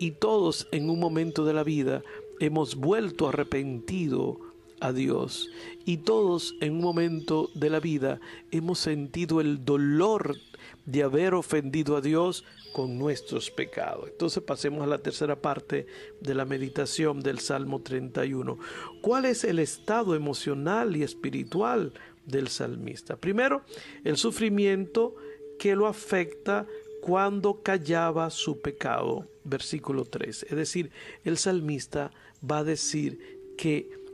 Y 0.00 0.10
todos 0.10 0.66
en 0.72 0.90
un 0.90 0.98
momento 0.98 1.44
de 1.44 1.54
la 1.54 1.62
vida 1.62 2.02
hemos 2.40 2.74
vuelto 2.74 3.28
arrepentido 3.28 4.36
a 4.80 4.92
Dios. 4.92 5.50
Y 5.84 5.98
todos 5.98 6.54
en 6.60 6.74
un 6.74 6.80
momento 6.80 7.50
de 7.54 7.70
la 7.70 7.80
vida 7.80 8.20
hemos 8.50 8.78
sentido 8.78 9.40
el 9.40 9.64
dolor 9.64 10.36
de 10.84 11.02
haber 11.02 11.34
ofendido 11.34 11.96
a 11.96 12.00
Dios 12.00 12.44
con 12.72 12.98
nuestros 12.98 13.50
pecados. 13.50 14.08
Entonces 14.08 14.42
pasemos 14.42 14.82
a 14.82 14.86
la 14.86 14.98
tercera 14.98 15.40
parte 15.40 15.86
de 16.20 16.34
la 16.34 16.44
meditación 16.44 17.20
del 17.20 17.38
Salmo 17.38 17.80
31. 17.80 18.58
¿Cuál 19.00 19.24
es 19.24 19.44
el 19.44 19.58
estado 19.58 20.14
emocional 20.14 20.96
y 20.96 21.02
espiritual 21.02 21.92
del 22.24 22.48
salmista? 22.48 23.16
Primero, 23.16 23.62
el 24.04 24.16
sufrimiento 24.16 25.14
que 25.58 25.74
lo 25.74 25.86
afecta 25.86 26.66
cuando 27.00 27.62
callaba 27.62 28.30
su 28.30 28.60
pecado. 28.60 29.28
Versículo 29.44 30.04
3. 30.04 30.46
Es 30.50 30.56
decir, 30.56 30.90
el 31.24 31.38
salmista 31.38 32.10
va 32.48 32.58
a 32.58 32.64
decir 32.64 33.54
que 33.56 34.05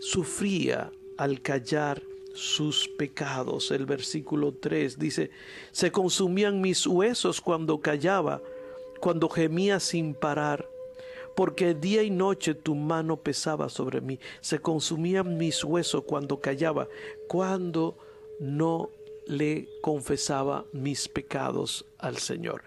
sufría 0.00 0.92
al 1.16 1.40
callar 1.40 2.02
sus 2.34 2.88
pecados. 2.88 3.70
El 3.70 3.86
versículo 3.86 4.52
3 4.52 4.98
dice, 4.98 5.30
se 5.72 5.90
consumían 5.90 6.60
mis 6.60 6.86
huesos 6.86 7.40
cuando 7.40 7.80
callaba, 7.80 8.42
cuando 9.00 9.28
gemía 9.28 9.80
sin 9.80 10.14
parar, 10.14 10.68
porque 11.34 11.74
día 11.74 12.02
y 12.02 12.10
noche 12.10 12.54
tu 12.54 12.74
mano 12.74 13.16
pesaba 13.16 13.68
sobre 13.68 14.00
mí. 14.00 14.18
Se 14.40 14.58
consumían 14.58 15.36
mis 15.36 15.64
huesos 15.64 16.04
cuando 16.04 16.40
callaba, 16.40 16.88
cuando 17.28 17.96
no 18.38 18.90
le 19.26 19.68
confesaba 19.80 20.64
mis 20.72 21.08
pecados 21.08 21.84
al 21.98 22.18
Señor. 22.18 22.62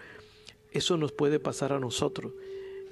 Eso 0.72 0.96
nos 0.96 1.12
puede 1.12 1.40
pasar 1.40 1.72
a 1.72 1.80
nosotros 1.80 2.32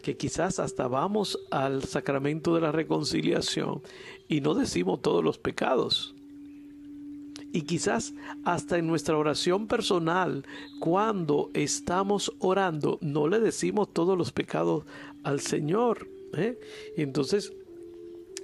que 0.08 0.16
quizás 0.16 0.58
hasta 0.58 0.88
vamos 0.88 1.38
al 1.50 1.84
sacramento 1.84 2.54
de 2.54 2.62
la 2.62 2.72
reconciliación 2.72 3.82
y 4.26 4.40
no 4.40 4.54
decimos 4.54 5.02
todos 5.02 5.22
los 5.22 5.36
pecados. 5.36 6.14
Y 7.52 7.60
quizás 7.62 8.14
hasta 8.42 8.78
en 8.78 8.86
nuestra 8.86 9.18
oración 9.18 9.66
personal, 9.66 10.46
cuando 10.80 11.50
estamos 11.52 12.32
orando, 12.38 12.96
no 13.02 13.28
le 13.28 13.38
decimos 13.38 13.92
todos 13.92 14.16
los 14.16 14.32
pecados 14.32 14.86
al 15.24 15.40
Señor. 15.40 16.08
¿eh? 16.32 16.58
Entonces, 16.96 17.52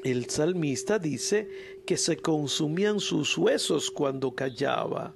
el 0.02 0.28
salmista 0.28 0.98
dice 0.98 1.48
que 1.86 1.96
se 1.96 2.18
consumían 2.18 3.00
sus 3.00 3.38
huesos 3.38 3.90
cuando 3.90 4.34
callaba. 4.34 5.14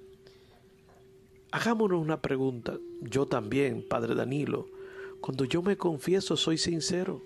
Hagámonos 1.51 2.01
una 2.01 2.23
pregunta, 2.23 2.79
yo 3.03 3.27
también, 3.27 3.85
Padre 3.87 4.15
Danilo. 4.15 4.78
Cuando 5.21 5.45
yo 5.45 5.63
me 5.63 5.77
confieso, 5.77 6.37
soy 6.37 6.59
sincero. 6.59 7.23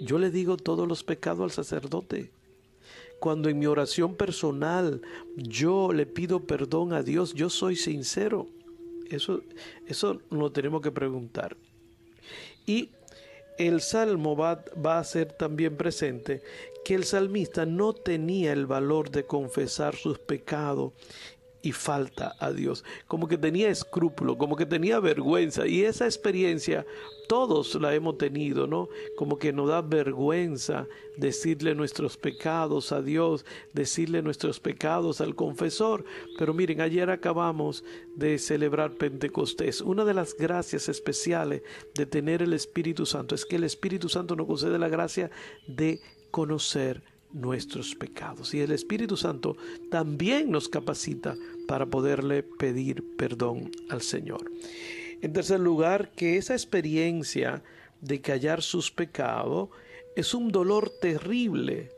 Yo 0.00 0.18
le 0.18 0.30
digo 0.30 0.56
todos 0.56 0.86
los 0.86 1.02
pecados 1.02 1.42
al 1.42 1.50
sacerdote. 1.50 2.30
Cuando 3.20 3.48
en 3.48 3.58
mi 3.58 3.66
oración 3.66 4.14
personal 4.14 5.02
yo 5.36 5.92
le 5.92 6.06
pido 6.06 6.40
perdón 6.40 6.92
a 6.92 7.02
Dios, 7.02 7.34
yo 7.34 7.50
soy 7.50 7.74
sincero. 7.74 8.46
Eso, 9.10 9.42
eso 9.86 10.20
lo 10.30 10.52
tenemos 10.52 10.82
que 10.82 10.92
preguntar. 10.92 11.56
Y 12.64 12.90
el 13.58 13.80
salmo 13.80 14.36
va, 14.36 14.64
va, 14.84 14.98
a 14.98 15.04
ser 15.04 15.32
también 15.32 15.76
presente 15.76 16.42
que 16.84 16.94
el 16.94 17.04
salmista 17.04 17.66
no 17.66 17.92
tenía 17.92 18.52
el 18.52 18.66
valor 18.66 19.10
de 19.10 19.24
confesar 19.24 19.96
sus 19.96 20.18
pecados 20.18 20.92
y 21.62 21.72
falta 21.72 22.34
a 22.38 22.52
Dios, 22.52 22.84
como 23.06 23.26
que 23.26 23.36
tenía 23.36 23.68
escrúpulo, 23.68 24.38
como 24.38 24.56
que 24.56 24.66
tenía 24.66 25.00
vergüenza 25.00 25.66
y 25.66 25.82
esa 25.82 26.04
experiencia 26.04 26.86
todos 27.28 27.74
la 27.74 27.94
hemos 27.94 28.16
tenido, 28.16 28.66
¿no? 28.66 28.88
Como 29.16 29.38
que 29.38 29.52
nos 29.52 29.68
da 29.68 29.82
vergüenza 29.82 30.86
decirle 31.16 31.74
nuestros 31.74 32.16
pecados 32.16 32.90
a 32.90 33.02
Dios, 33.02 33.44
decirle 33.74 34.22
nuestros 34.22 34.60
pecados 34.60 35.20
al 35.20 35.34
confesor. 35.34 36.04
Pero 36.38 36.54
miren, 36.54 36.80
ayer 36.80 37.10
acabamos 37.10 37.84
de 38.16 38.38
celebrar 38.38 38.94
Pentecostés. 38.94 39.82
Una 39.82 40.04
de 40.04 40.14
las 40.14 40.34
gracias 40.34 40.88
especiales 40.88 41.62
de 41.94 42.06
tener 42.06 42.40
el 42.40 42.54
Espíritu 42.54 43.04
Santo 43.04 43.34
es 43.34 43.44
que 43.44 43.56
el 43.56 43.64
Espíritu 43.64 44.08
Santo 44.08 44.34
nos 44.34 44.46
concede 44.46 44.78
la 44.78 44.88
gracia 44.88 45.30
de 45.66 46.00
conocer 46.30 47.02
nuestros 47.32 47.94
pecados. 47.94 48.54
Y 48.54 48.60
el 48.60 48.72
Espíritu 48.72 49.16
Santo 49.16 49.56
también 49.90 50.50
nos 50.50 50.68
capacita 50.68 51.36
para 51.66 51.86
poderle 51.86 52.42
pedir 52.42 53.04
perdón 53.16 53.70
al 53.88 54.02
Señor. 54.02 54.50
En 55.20 55.32
tercer 55.32 55.60
lugar, 55.60 56.12
que 56.12 56.36
esa 56.36 56.54
experiencia 56.54 57.62
de 58.00 58.20
callar 58.20 58.62
sus 58.62 58.90
pecados 58.90 59.68
es 60.16 60.34
un 60.34 60.50
dolor 60.50 60.90
terrible. 60.90 61.90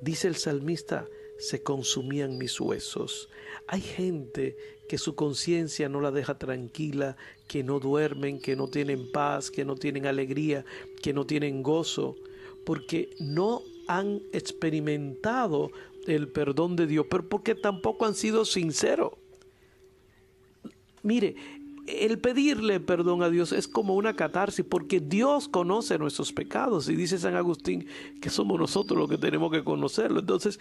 Dice 0.00 0.28
el 0.28 0.36
salmista, 0.36 1.06
se 1.38 1.62
consumían 1.62 2.38
mis 2.38 2.60
huesos. 2.60 3.28
Hay 3.68 3.80
gente 3.80 4.56
que 4.88 4.98
su 4.98 5.14
conciencia 5.14 5.88
no 5.88 6.00
la 6.00 6.10
deja 6.10 6.38
tranquila, 6.38 7.16
que 7.48 7.64
no 7.64 7.80
duermen, 7.80 8.40
que 8.40 8.56
no 8.56 8.68
tienen 8.68 9.10
paz, 9.10 9.50
que 9.50 9.64
no 9.64 9.74
tienen 9.74 10.06
alegría, 10.06 10.64
que 11.02 11.12
no 11.12 11.26
tienen 11.26 11.62
gozo, 11.62 12.16
porque 12.64 13.10
no 13.18 13.62
han 13.88 14.20
experimentado 14.32 15.70
el 16.06 16.28
perdón 16.28 16.76
de 16.76 16.86
Dios, 16.86 17.06
pero 17.10 17.28
porque 17.28 17.54
tampoco 17.54 18.06
han 18.06 18.14
sido 18.14 18.44
sinceros. 18.44 19.12
Mire, 21.02 21.36
el 21.86 22.18
pedirle 22.18 22.80
perdón 22.80 23.22
a 23.22 23.30
Dios 23.30 23.52
es 23.52 23.68
como 23.68 23.94
una 23.94 24.16
catarsis, 24.16 24.64
porque 24.68 25.00
Dios 25.00 25.48
conoce 25.48 25.98
nuestros 25.98 26.32
pecados 26.32 26.88
y 26.88 26.96
dice 26.96 27.18
San 27.18 27.36
Agustín 27.36 27.86
que 28.20 28.30
somos 28.30 28.58
nosotros 28.58 28.98
los 28.98 29.08
que 29.08 29.18
tenemos 29.18 29.52
que 29.52 29.62
conocerlo. 29.62 30.20
Entonces, 30.20 30.58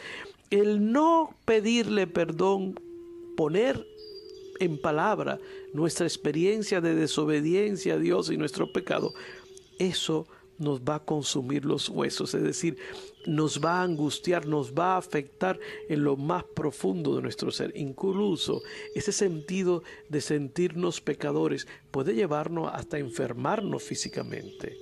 el 0.52 0.92
no 0.92 1.36
pedirle 1.46 2.08
perdón, 2.08 2.80
poner 3.36 3.86
en 4.60 4.80
palabra 4.80 5.40
nuestra 5.74 6.06
experiencia 6.06 6.80
de 6.80 6.96
desobediencia 6.96 7.96
a 7.96 8.00
Dios 8.00 8.30
y 8.30 8.38
nuestro 8.38 8.72
pecado, 8.72 9.14
eso 9.80 10.28
nos 10.58 10.82
va 10.82 10.96
a 10.96 11.06
consumir 11.06 11.66
los 11.66 11.90
huesos, 11.90 12.34
es 12.34 12.44
decir, 12.44 12.78
nos 13.26 13.60
va 13.64 13.80
a 13.80 13.84
angustiar, 13.84 14.46
nos 14.46 14.74
va 14.74 14.96
a 14.96 14.98
afectar 14.98 15.60
en 15.90 16.04
lo 16.04 16.16
más 16.16 16.44
profundo 16.44 17.16
de 17.16 17.22
nuestro 17.22 17.52
ser. 17.52 17.72
Incluso 17.76 18.62
ese 18.94 19.12
sentido 19.12 19.84
de 20.10 20.22
sentirnos 20.22 21.02
pecadores 21.02 21.68
puede 21.92 22.14
llevarnos 22.14 22.70
hasta 22.74 22.98
enfermarnos 22.98 23.84
físicamente. 23.84 24.78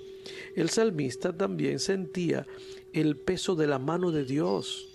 El 0.55 0.69
salmista 0.69 1.35
también 1.35 1.79
sentía 1.79 2.45
el 2.93 3.17
peso 3.17 3.55
de 3.55 3.67
la 3.67 3.79
mano 3.79 4.11
de 4.11 4.23
Dios, 4.23 4.87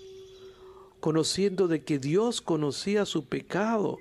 conociendo 1.01 1.69
de 1.69 1.83
que 1.85 1.99
Dios 1.99 2.41
conocía 2.41 3.05
su 3.05 3.25
pecado 3.25 3.99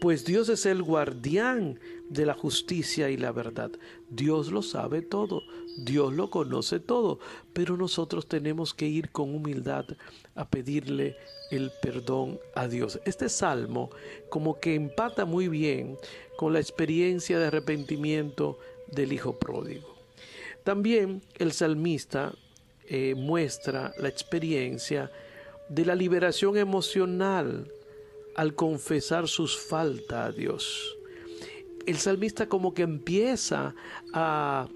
pues 0.00 0.24
Dios 0.24 0.48
es 0.48 0.64
el 0.64 0.82
guardián 0.82 1.78
de 2.10 2.26
la 2.26 2.34
justicia 2.34 3.08
y 3.08 3.16
la 3.16 3.32
verdad. 3.32 3.70
Dios 4.10 4.50
lo 4.50 4.62
sabe 4.62 5.00
todo, 5.00 5.42
Dios 5.78 6.12
lo 6.12 6.28
conoce 6.28 6.80
todo, 6.80 7.20
pero 7.52 7.76
nosotros 7.76 8.26
tenemos 8.26 8.74
que 8.74 8.86
ir 8.86 9.10
con 9.10 9.34
humildad 9.34 9.86
a 10.34 10.48
pedirle 10.48 11.16
el 11.50 11.70
perdón 11.80 12.38
a 12.54 12.66
Dios. 12.68 13.00
Este 13.06 13.28
salmo 13.28 13.90
como 14.28 14.58
que 14.60 14.74
empata 14.74 15.24
muy 15.24 15.48
bien 15.48 15.96
con 16.36 16.52
la 16.52 16.60
experiencia 16.60 17.38
de 17.38 17.46
arrepentimiento 17.46 18.58
del 18.88 19.12
Hijo 19.12 19.38
Pródigo. 19.38 19.94
También 20.64 21.22
el 21.38 21.52
salmista 21.52 22.34
eh, 22.86 23.14
muestra 23.16 23.94
la 23.98 24.08
experiencia 24.08 25.12
de 25.68 25.84
la 25.84 25.94
liberación 25.94 26.56
emocional 26.56 27.72
al 28.34 28.54
confesar 28.56 29.28
sus 29.28 29.56
faltas 29.56 30.28
a 30.28 30.32
Dios. 30.32 30.96
El 31.86 31.96
salmista 31.96 32.48
como 32.48 32.74
que 32.74 32.82
empieza 32.82 33.74
a, 34.12 34.68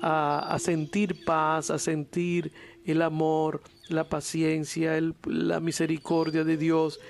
a, 0.00 0.58
sentir 0.58 1.24
paz, 1.24 1.70
a 1.70 1.78
sentir 1.78 2.52
el 2.84 3.02
amor, 3.02 3.62
la 3.88 4.08
paciencia, 4.08 4.98
la 5.24 5.60
misericordia 5.60 6.44
de 6.44 6.56
Dios, 6.56 7.00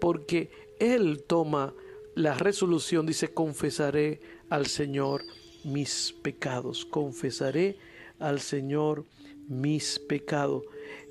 porque 0.00 0.50
él 0.78 1.24
toma 1.26 1.72
la 2.14 2.34
resolución, 2.34 3.06
dice, 3.06 3.32
confesaré 3.32 4.20
al 4.50 4.66
Señor 4.66 5.22
mis 5.64 6.14
pecados, 6.22 6.84
confesaré 6.84 7.76
al 8.18 8.40
Señor 8.40 9.04
mis 9.48 9.98
pecados. 9.98 10.64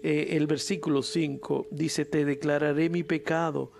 Eh, 0.03 0.29
el 0.31 0.47
versículo 0.47 1.01
5 1.01 1.67
dice, 1.71 2.05
te 2.05 2.25
declararé 2.25 2.89
mi 2.89 3.03
pecado 3.03 3.71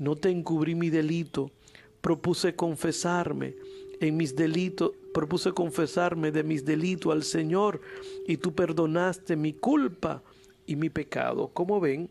no 0.00 0.16
te 0.16 0.30
encubrí 0.30 0.74
mi 0.74 0.88
delito, 0.88 1.52
propuse 2.00 2.54
confesarme 2.54 3.54
en 4.00 4.16
mis 4.16 4.34
propuse 5.12 5.52
confesarme 5.52 6.32
de 6.32 6.42
mis 6.42 6.64
delitos 6.64 7.12
al 7.12 7.22
Señor 7.22 7.80
y 8.26 8.38
tú 8.38 8.54
perdonaste 8.54 9.36
mi 9.36 9.52
culpa 9.52 10.22
y 10.66 10.76
mi 10.76 10.88
pecado. 10.88 11.48
Como 11.48 11.80
ven, 11.80 12.08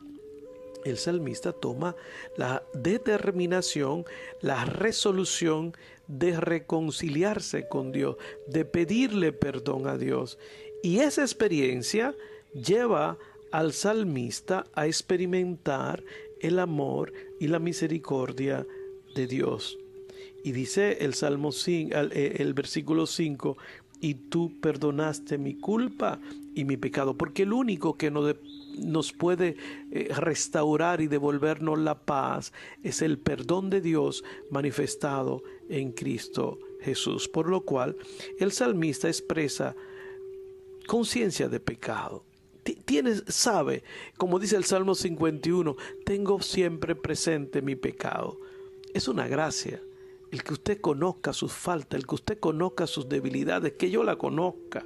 el 0.86 0.98
salmista 0.98 1.52
toma 1.52 1.96
la 2.38 2.64
determinación, 2.74 4.06
la 4.42 4.66
resolución 4.66 5.74
de 6.08 6.40
reconciliarse 6.40 7.68
con 7.68 7.92
Dios, 7.92 8.18
de 8.48 8.66
pedirle 8.66 9.32
perdón 9.32 9.88
a 9.88 9.98
Dios. 9.98 10.38
Y 10.84 11.00
esa 11.00 11.22
experiencia 11.22 12.16
lleva 12.54 13.18
al 13.52 13.74
salmista 13.74 14.66
a 14.74 14.88
experimentar 14.88 16.04
el 16.40 16.60
amor 16.60 17.14
y 17.40 17.48
la 17.48 17.60
misericordia 17.60 18.66
de 19.16 19.28
Dios. 19.28 19.78
Y 20.44 20.52
dice 20.52 21.00
el 21.02 21.14
Salmo 21.14 21.52
5, 21.52 21.96
eh, 22.12 22.36
el 22.40 22.54
versículo 22.54 23.06
5, 23.06 23.58
y 24.02 24.14
tú 24.14 24.60
perdonaste 24.62 25.38
mi 25.38 25.56
culpa 25.56 26.20
y 26.56 26.64
mi 26.64 26.78
pecado, 26.78 27.18
porque 27.18 27.44
el 27.44 27.54
único 27.54 27.98
que 27.98 28.12
nos, 28.12 28.36
nos 28.78 29.12
puede 29.12 29.58
eh, 29.92 30.08
restaurar 30.16 31.02
y 31.02 31.08
devolvernos 31.08 31.78
la 31.80 32.00
paz 32.00 32.54
es 32.84 33.02
el 33.02 33.18
perdón 33.18 33.70
de 33.70 33.82
Dios 33.82 34.24
manifestado 34.50 35.44
en 35.70 35.92
Cristo 35.92 36.60
Jesús, 36.82 37.28
por 37.28 37.50
lo 37.50 37.62
cual 37.62 37.98
el 38.40 38.52
salmista 38.52 39.08
expresa 39.08 39.76
conciencia 40.88 41.50
de 41.50 41.60
pecado. 41.60 42.24
Tienes, 42.86 43.24
sabe, 43.28 43.84
como 44.18 44.38
dice 44.38 44.56
el 44.56 44.64
Salmo 44.64 44.96
51, 44.96 45.76
tengo 46.06 46.42
siempre 46.42 46.96
presente 46.96 47.62
mi 47.62 47.76
pecado. 47.76 48.38
Es 48.94 49.08
una 49.08 49.28
gracia 49.28 49.82
el 50.32 50.44
que 50.44 50.54
usted 50.54 50.82
conozca 50.82 51.34
sus 51.34 51.52
faltas, 51.52 52.00
el 52.00 52.08
que 52.08 52.16
usted 52.16 52.40
conozca 52.40 52.88
sus 52.88 53.10
debilidades, 53.10 53.74
que 53.74 53.90
yo 53.90 54.04
la 54.04 54.16
conozca. 54.16 54.86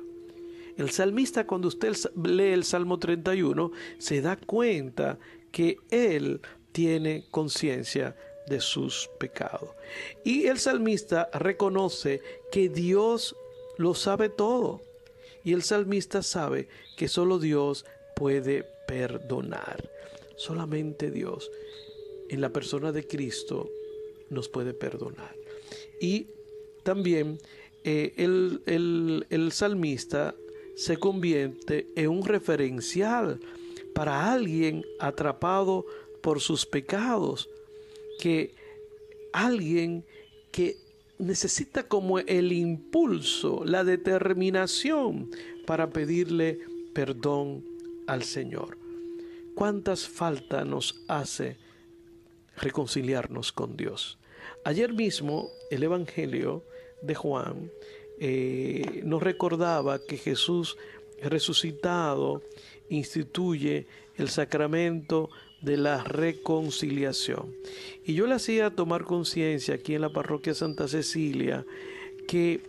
El 0.77 0.89
salmista 0.89 1.45
cuando 1.45 1.67
usted 1.67 1.93
lee 2.23 2.53
el 2.53 2.63
Salmo 2.63 2.97
31 2.97 3.71
se 3.97 4.21
da 4.21 4.37
cuenta 4.37 5.19
que 5.51 5.77
él 5.91 6.41
tiene 6.71 7.25
conciencia 7.29 8.15
de 8.47 8.59
sus 8.59 9.09
pecados. 9.19 9.69
Y 10.23 10.47
el 10.47 10.59
salmista 10.59 11.29
reconoce 11.33 12.21
que 12.51 12.69
Dios 12.69 13.35
lo 13.77 13.93
sabe 13.93 14.29
todo. 14.29 14.81
Y 15.43 15.53
el 15.53 15.61
salmista 15.61 16.23
sabe 16.23 16.67
que 16.97 17.07
solo 17.07 17.37
Dios 17.37 17.85
puede 18.15 18.65
perdonar. 18.87 19.89
Solamente 20.35 21.11
Dios 21.11 21.51
en 22.29 22.41
la 22.41 22.49
persona 22.49 22.91
de 22.91 23.05
Cristo 23.05 23.69
nos 24.29 24.49
puede 24.49 24.73
perdonar. 24.73 25.35
Y 26.01 26.27
también 26.83 27.39
eh, 27.83 28.13
el, 28.17 29.25
el 29.29 29.51
salmista 29.51 30.35
se 30.75 30.97
convierte 30.97 31.87
en 31.95 32.09
un 32.09 32.25
referencial 32.25 33.39
para 33.93 34.33
alguien 34.33 34.83
atrapado 34.99 35.85
por 36.21 36.39
sus 36.39 36.65
pecados, 36.65 37.49
que 38.19 38.55
alguien 39.33 40.05
que 40.51 40.77
necesita 41.17 41.87
como 41.87 42.19
el 42.19 42.51
impulso, 42.51 43.63
la 43.65 43.83
determinación 43.83 45.29
para 45.65 45.89
pedirle 45.89 46.59
perdón 46.93 47.63
al 48.07 48.23
Señor. 48.23 48.77
¿Cuántas 49.55 50.07
faltas 50.07 50.65
nos 50.65 51.03
hace 51.07 51.57
reconciliarnos 52.57 53.51
con 53.51 53.77
Dios? 53.77 54.17
Ayer 54.63 54.93
mismo 54.93 55.49
el 55.71 55.83
Evangelio 55.83 56.63
de 57.01 57.15
Juan 57.15 57.71
eh, 58.19 59.01
nos 59.03 59.21
recordaba 59.21 59.99
que 59.99 60.17
Jesús 60.17 60.77
resucitado 61.21 62.41
instituye 62.89 63.87
el 64.17 64.29
sacramento 64.29 65.29
de 65.61 65.77
la 65.77 66.03
reconciliación. 66.03 67.55
Y 68.05 68.13
yo 68.13 68.27
le 68.27 68.35
hacía 68.35 68.69
tomar 68.69 69.05
conciencia 69.05 69.75
aquí 69.75 69.95
en 69.95 70.01
la 70.01 70.11
parroquia 70.11 70.53
Santa 70.53 70.87
Cecilia 70.87 71.65
que 72.27 72.61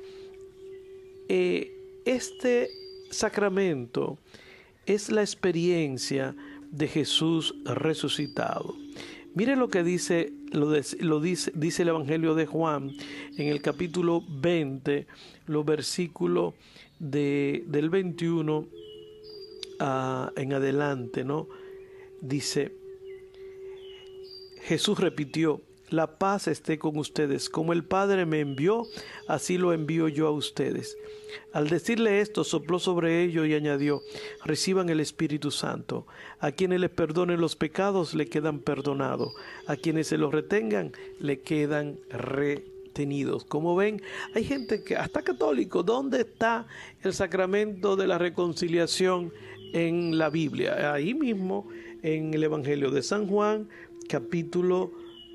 eh, 1.29 1.73
este 2.05 2.71
sacramento 3.11 4.19
es 4.87 5.11
la 5.11 5.23
experiencia 5.23 6.35
de 6.71 6.89
Jesús 6.89 7.55
resucitado. 7.65 8.75
Mire 9.35 9.57
lo 9.57 9.69
que 9.69 9.83
dice, 9.83 10.33
lo, 10.53 10.71
dice, 11.21 11.53
dice 11.57 11.83
el 11.83 11.89
Evangelio 11.89 12.37
de 12.37 12.47
Juan 12.47 12.93
en 13.37 13.49
el 13.49 13.61
capítulo 13.61 14.23
20, 14.29 15.09
los 15.47 15.65
versículos 15.65 16.55
de, 17.01 17.65
del 17.67 17.91
21 17.91 18.69
en 20.37 20.53
adelante, 20.53 21.25
¿no? 21.25 21.49
Dice, 22.21 22.73
Jesús 24.63 25.01
repitió, 25.01 25.61
la 25.91 26.19
paz 26.19 26.49
esté 26.49 26.79
con 26.79 26.97
ustedes. 26.99 27.49
Como 27.49 27.73
el 27.73 27.85
Padre 27.85 28.27
me 28.27 28.41
envió, 28.41 28.87
así 29.29 29.59
lo 29.59 29.73
envío 29.73 30.09
yo 30.09 30.27
a 30.27 30.31
ustedes. 30.31 30.97
Al 31.53 31.69
decirle 31.69 32.21
esto, 32.21 32.45
sopló 32.45 32.79
sobre 32.79 33.23
ellos 33.23 33.47
y 33.47 33.55
añadió, 33.55 34.03
reciban 34.45 34.89
el 34.89 35.01
Espíritu 35.01 35.51
Santo. 35.51 36.07
A 36.41 36.53
quienes 36.53 36.81
les 36.81 36.91
perdonen 36.91 37.41
los 37.41 37.57
pecados, 37.57 38.15
le 38.15 38.27
quedan 38.27 38.61
perdonados. 38.61 39.35
A 39.67 39.77
quienes 39.77 40.09
se 40.09 40.19
los 40.19 40.33
retengan, 40.33 40.93
le 41.21 41.41
quedan 41.41 41.99
retenidos. 42.11 43.45
Como 43.45 43.77
ven, 43.77 44.03
hay 44.35 44.45
gente 44.45 44.83
que, 44.83 44.97
hasta 44.97 45.23
católico, 45.23 45.83
¿dónde 45.83 46.23
está 46.23 46.67
el 47.03 47.13
sacramento 47.13 47.97
de 47.97 48.07
la 48.07 48.19
reconciliación 48.19 49.33
en 49.73 50.19
la 50.19 50.31
Biblia? 50.31 50.93
Ahí 50.93 51.15
mismo, 51.15 51.69
en 52.03 52.35
el 52.35 52.45
Evangelio 52.45 52.91
de 52.91 53.03
San 53.03 53.27
Juan, 53.27 53.69
capítulo 54.09 54.93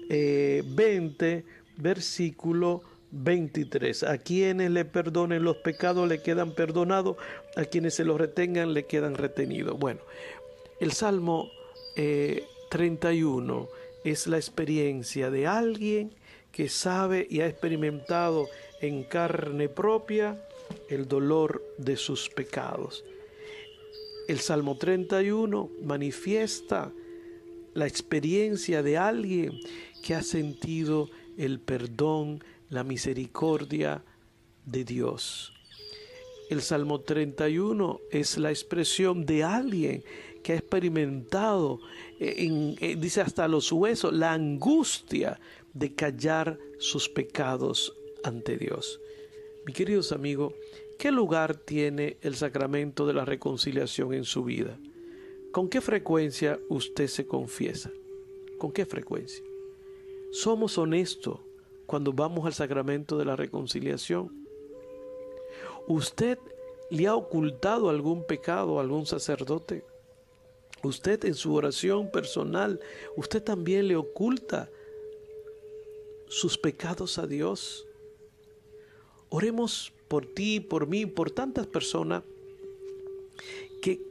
20, 0.10 1.32
eh, 1.32 1.46
versículo 1.78 2.82
23. 3.12 4.04
A 4.04 4.18
quienes 4.18 4.72
le 4.72 4.86
perdonen 4.86 5.44
los 5.44 5.58
pecados 5.58 6.08
le 6.08 6.22
quedan 6.22 6.54
perdonados, 6.54 7.18
a 7.56 7.66
quienes 7.66 7.96
se 7.96 8.06
los 8.06 8.18
retengan 8.20 8.74
le 8.74 8.86
quedan 8.86 9.16
retenidos. 9.16 9.78
Bueno, 9.78 10.02
el 10.80 10.92
Salmo 10.92 11.50
31 12.70 13.64
eh, 13.64 14.12
es 14.12 14.28
la 14.28 14.38
experiencia 14.38 15.30
de 15.30 15.48
alguien 15.48 16.14
que 16.52 16.70
sabe 16.70 17.28
y 17.30 17.42
ha 17.42 17.48
experimentado 17.48 18.48
en 18.82 19.04
carne 19.04 19.70
propia 19.70 20.42
el 20.90 21.08
dolor 21.08 21.64
de 21.78 21.98
sus 21.98 22.30
pecados. 22.30 23.04
El 24.28 24.40
Salmo 24.40 24.78
31 24.78 25.70
manifiesta 25.84 26.92
la 27.74 27.88
experiencia 27.88 28.84
de 28.84 28.98
alguien 28.98 29.60
que 30.00 30.16
ha 30.16 30.24
sentido 30.24 31.10
el 31.38 31.60
perdón, 31.60 32.44
la 32.70 32.84
misericordia 32.84 34.04
de 34.66 34.84
Dios. 34.84 35.54
El 36.50 36.62
Salmo 36.62 37.02
31 37.02 38.00
es 38.12 38.38
la 38.38 38.50
expresión 38.50 39.26
de 39.26 39.44
alguien 39.44 40.04
que 40.44 40.54
ha 40.54 40.56
experimentado, 40.56 41.80
eh, 42.20 42.76
eh, 42.80 42.96
dice 42.98 43.22
hasta 43.22 43.48
los 43.48 43.72
huesos, 43.72 44.14
la 44.14 44.34
angustia 44.34 45.40
de 45.74 45.94
callar 45.94 46.58
sus 46.80 47.08
pecados 47.08 47.94
ante 48.24 48.58
Dios. 48.58 49.00
Mi 49.66 49.74
queridos 49.74 50.12
amigos, 50.12 50.54
¿qué 50.98 51.12
lugar 51.12 51.56
tiene 51.56 52.18
el 52.22 52.36
sacramento 52.36 53.06
de 53.06 53.14
la 53.14 53.26
reconciliación 53.26 54.14
en 54.14 54.24
su 54.24 54.44
vida? 54.44 54.78
¿Con 55.52 55.70
qué 55.70 55.82
frecuencia 55.82 56.60
usted 56.70 57.08
se 57.08 57.28
confiesa? 57.28 57.92
¿Con 58.58 58.72
qué 58.72 58.86
frecuencia? 58.86 59.44
¿Somos 60.32 60.78
honestos 60.78 61.40
cuando 61.88 62.14
vamos 62.14 62.46
al 62.46 62.54
sacramento 62.54 63.18
de 63.18 63.26
la 63.26 63.36
reconciliación? 63.36 64.46
¿Usted 65.88 66.38
le 66.92 67.08
ha 67.08 67.16
ocultado 67.16 67.90
algún 67.90 68.24
pecado 68.24 68.78
a 68.78 68.82
algún 68.82 69.08
sacerdote? 69.08 69.84
¿Usted 70.84 71.26
en 71.26 71.34
su 71.34 71.54
oración 71.56 72.12
personal, 72.12 72.80
usted 73.18 73.44
también 73.44 73.88
le 73.88 73.96
oculta 73.96 74.70
sus 76.28 76.58
pecados 76.58 77.18
a 77.18 77.26
Dios? 77.26 77.88
Oremos 79.30 79.92
por 80.08 80.26
ti, 80.28 80.60
por 80.60 80.88
mí, 80.88 81.06
por 81.06 81.32
tantas 81.32 81.66
personas 81.68 82.24
que 83.82 84.09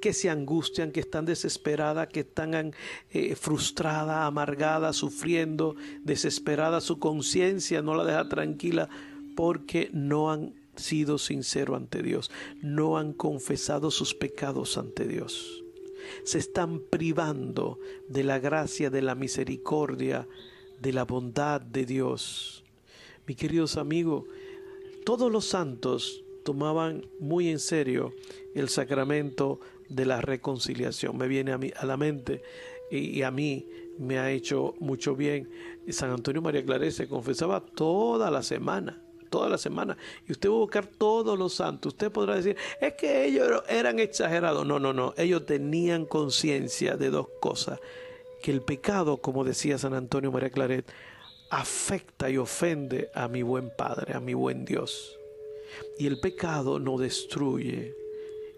que 0.00 0.12
se, 0.12 0.30
angustian, 0.30 0.90
que 0.90 0.98
están 0.98 1.24
desesperadas, 1.26 2.08
que 2.08 2.20
están 2.20 2.74
eh, 3.12 3.36
frustradas, 3.36 4.26
amargadas, 4.26 4.96
sufriendo, 4.96 5.76
desesperadas. 6.02 6.82
Su 6.82 6.98
conciencia 6.98 7.80
no 7.80 7.94
la 7.94 8.04
deja 8.04 8.28
tranquila 8.28 8.88
porque 9.36 9.90
no 9.92 10.32
han 10.32 10.54
sido 10.74 11.18
sinceros 11.18 11.76
ante 11.76 12.02
Dios, 12.02 12.32
no 12.62 12.98
han 12.98 13.12
confesado 13.12 13.92
sus 13.92 14.12
pecados 14.12 14.76
ante 14.76 15.06
Dios. 15.06 15.62
Se 16.24 16.38
están 16.38 16.80
privando 16.80 17.78
de 18.08 18.24
la 18.24 18.40
gracia, 18.40 18.90
de 18.90 19.02
la 19.02 19.14
misericordia, 19.14 20.26
de 20.80 20.92
la 20.92 21.04
bondad 21.04 21.60
de 21.60 21.86
Dios. 21.86 22.64
Mi 23.28 23.36
queridos 23.36 23.76
amigos, 23.76 24.24
todos 25.04 25.30
los 25.30 25.44
santos 25.44 26.23
tomaban 26.44 27.06
muy 27.18 27.48
en 27.48 27.58
serio 27.58 28.14
el 28.54 28.68
sacramento 28.68 29.60
de 29.88 30.06
la 30.06 30.20
reconciliación. 30.20 31.16
Me 31.16 31.26
viene 31.26 31.52
a, 31.52 31.58
mí, 31.58 31.72
a 31.76 31.84
la 31.86 31.96
mente 31.96 32.42
y, 32.90 33.22
a 33.22 33.30
mí 33.30 33.66
me 33.98 34.18
ha 34.18 34.30
hecho 34.30 34.74
mucho 34.78 35.16
bien. 35.16 35.48
San 35.88 36.10
Antonio 36.10 36.42
María 36.42 36.64
Claret 36.64 36.92
se 36.92 37.08
confesaba 37.08 37.60
toda 37.60 38.30
la 38.30 38.42
semana 38.42 39.00
toda 39.30 39.48
la 39.48 39.58
semana. 39.58 39.96
Y 40.28 40.32
usted 40.32 40.48
va 40.48 40.54
a 40.54 40.58
buscar 40.58 40.86
todos 40.86 41.36
los 41.36 41.54
santos. 41.54 41.94
Usted 41.94 42.12
podrá 42.12 42.36
decir, 42.36 42.56
es 42.80 42.94
que 42.94 43.24
ellos 43.24 43.64
eran 43.68 43.98
exagerados. 43.98 44.64
No, 44.64 44.78
no, 44.78 44.92
no. 44.92 45.12
Ellos 45.16 45.44
tenían 45.44 46.06
conciencia 46.06 46.96
de 46.96 47.10
dos 47.10 47.26
cosas. 47.40 47.80
Que 48.44 48.52
el 48.52 48.62
pecado, 48.62 49.16
como 49.16 49.42
decía 49.42 49.76
San 49.76 49.92
Antonio 49.92 50.30
María 50.30 50.50
Claret, 50.50 50.86
afecta 51.50 52.30
y 52.30 52.36
ofende 52.36 53.10
a 53.12 53.26
mi 53.26 53.42
buen 53.42 53.72
Padre, 53.76 54.14
a 54.14 54.20
mi 54.20 54.34
buen 54.34 54.64
Dios. 54.64 55.18
Y 55.98 56.06
el 56.06 56.20
pecado 56.20 56.78
no 56.78 56.98
destruye. 56.98 57.94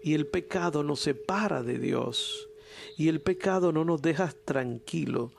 Y 0.03 0.13
el 0.13 0.27
pecado 0.27 0.83
nos 0.83 1.01
separa 1.01 1.63
de 1.63 1.79
Dios. 1.79 2.49
Y 2.97 3.09
el 3.09 3.21
pecado 3.21 3.71
no 3.71 3.85
nos 3.85 4.01
deja 4.01 4.33
tranquilo. 4.45 5.31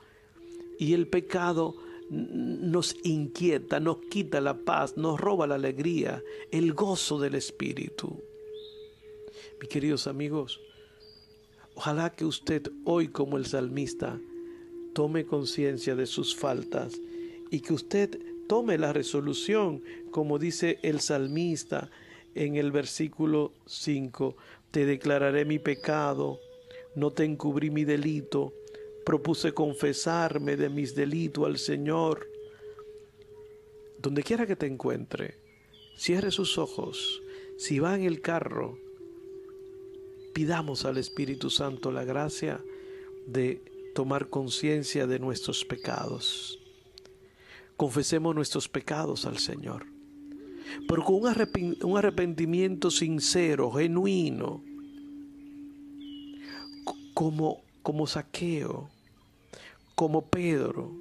Y 0.77 0.93
el 0.93 1.07
pecado 1.07 1.75
nos 2.09 2.95
inquieta, 3.03 3.79
nos 3.79 3.97
quita 4.09 4.41
la 4.41 4.57
paz, 4.57 4.97
nos 4.97 5.19
roba 5.19 5.45
la 5.45 5.55
alegría, 5.55 6.23
el 6.51 6.73
gozo 6.73 7.19
del 7.19 7.35
Espíritu. 7.35 8.23
Mis 9.59 9.69
queridos 9.69 10.07
amigos, 10.07 10.59
ojalá 11.75 12.11
que 12.11 12.25
usted 12.25 12.71
hoy 12.83 13.09
como 13.09 13.37
el 13.37 13.45
salmista 13.45 14.19
tome 14.93 15.25
conciencia 15.25 15.95
de 15.95 16.07
sus 16.07 16.35
faltas 16.35 16.99
y 17.51 17.59
que 17.61 17.73
usted 17.73 18.19
tome 18.49 18.79
la 18.79 18.91
resolución, 18.91 19.83
como 20.09 20.39
dice 20.39 20.79
el 20.81 21.01
salmista 21.01 21.91
en 22.33 22.55
el 22.55 22.71
versículo 22.71 23.53
5, 23.67 24.35
te 24.71 24.87
declararé 24.87 25.45
mi 25.45 25.59
pecado, 25.59 26.39
no 26.95 27.11
te 27.11 27.25
encubrí 27.25 27.69
mi 27.69 27.85
delito, 27.85 28.51
propuse 29.05 29.53
confesarme 29.53 30.57
de 30.57 30.67
mis 30.69 30.95
delitos 30.95 31.45
al 31.45 31.59
Señor. 31.59 32.27
Donde 33.99 34.23
quiera 34.23 34.47
que 34.47 34.55
te 34.55 34.65
encuentre, 34.65 35.35
cierre 35.95 36.31
sus 36.31 36.57
ojos. 36.57 37.21
Si 37.55 37.77
va 37.77 37.93
en 37.95 38.03
el 38.03 38.19
carro, 38.19 38.79
pidamos 40.33 40.85
al 40.85 40.97
Espíritu 40.97 41.51
Santo 41.51 41.91
la 41.91 42.03
gracia 42.03 42.63
de 43.27 43.61
tomar 43.93 44.27
conciencia 44.29 45.05
de 45.05 45.19
nuestros 45.19 45.65
pecados. 45.65 46.58
Confesemos 47.79 48.35
nuestros 48.35 48.67
pecados 48.67 49.25
al 49.25 49.37
Señor, 49.37 49.85
pero 50.85 51.01
con 51.05 51.21
un 51.83 51.97
arrepentimiento 51.97 52.91
sincero, 52.91 53.71
genuino, 53.71 54.61
como, 57.13 57.63
como 57.81 58.05
saqueo, 58.05 58.89
como 59.95 60.27
Pedro. 60.27 60.91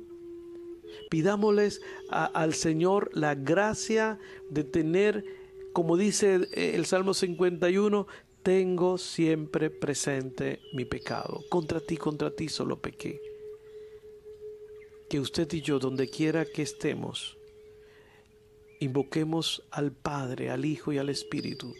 Pidámosles 1.11 1.81
al 2.11 2.55
Señor 2.55 3.11
la 3.13 3.35
gracia 3.35 4.21
de 4.49 4.63
tener, 4.63 5.25
como 5.73 5.97
dice 5.97 6.47
el 6.53 6.87
Salmo 6.87 7.13
51, 7.13 8.07
tengo 8.45 8.99
siempre 8.99 9.69
presente 9.69 10.61
mi 10.75 10.85
pecado. 10.85 11.43
Contra 11.49 11.81
ti, 11.81 11.97
contra 11.97 12.31
ti 12.31 12.49
solo 12.49 12.81
pequé. 12.81 13.28
Que 15.09 15.21
usted 15.21 15.51
y 15.53 15.63
yo, 15.63 15.79
donde 15.79 16.11
quiera 16.11 16.45
que 16.45 16.63
estemos, 16.63 17.39
invoquemos 18.81 19.63
al 19.71 19.93
Padre, 19.93 20.51
al 20.51 20.65
Hijo 20.65 20.93
y 20.93 20.99
al 20.99 21.09
Espíritu. 21.09 21.75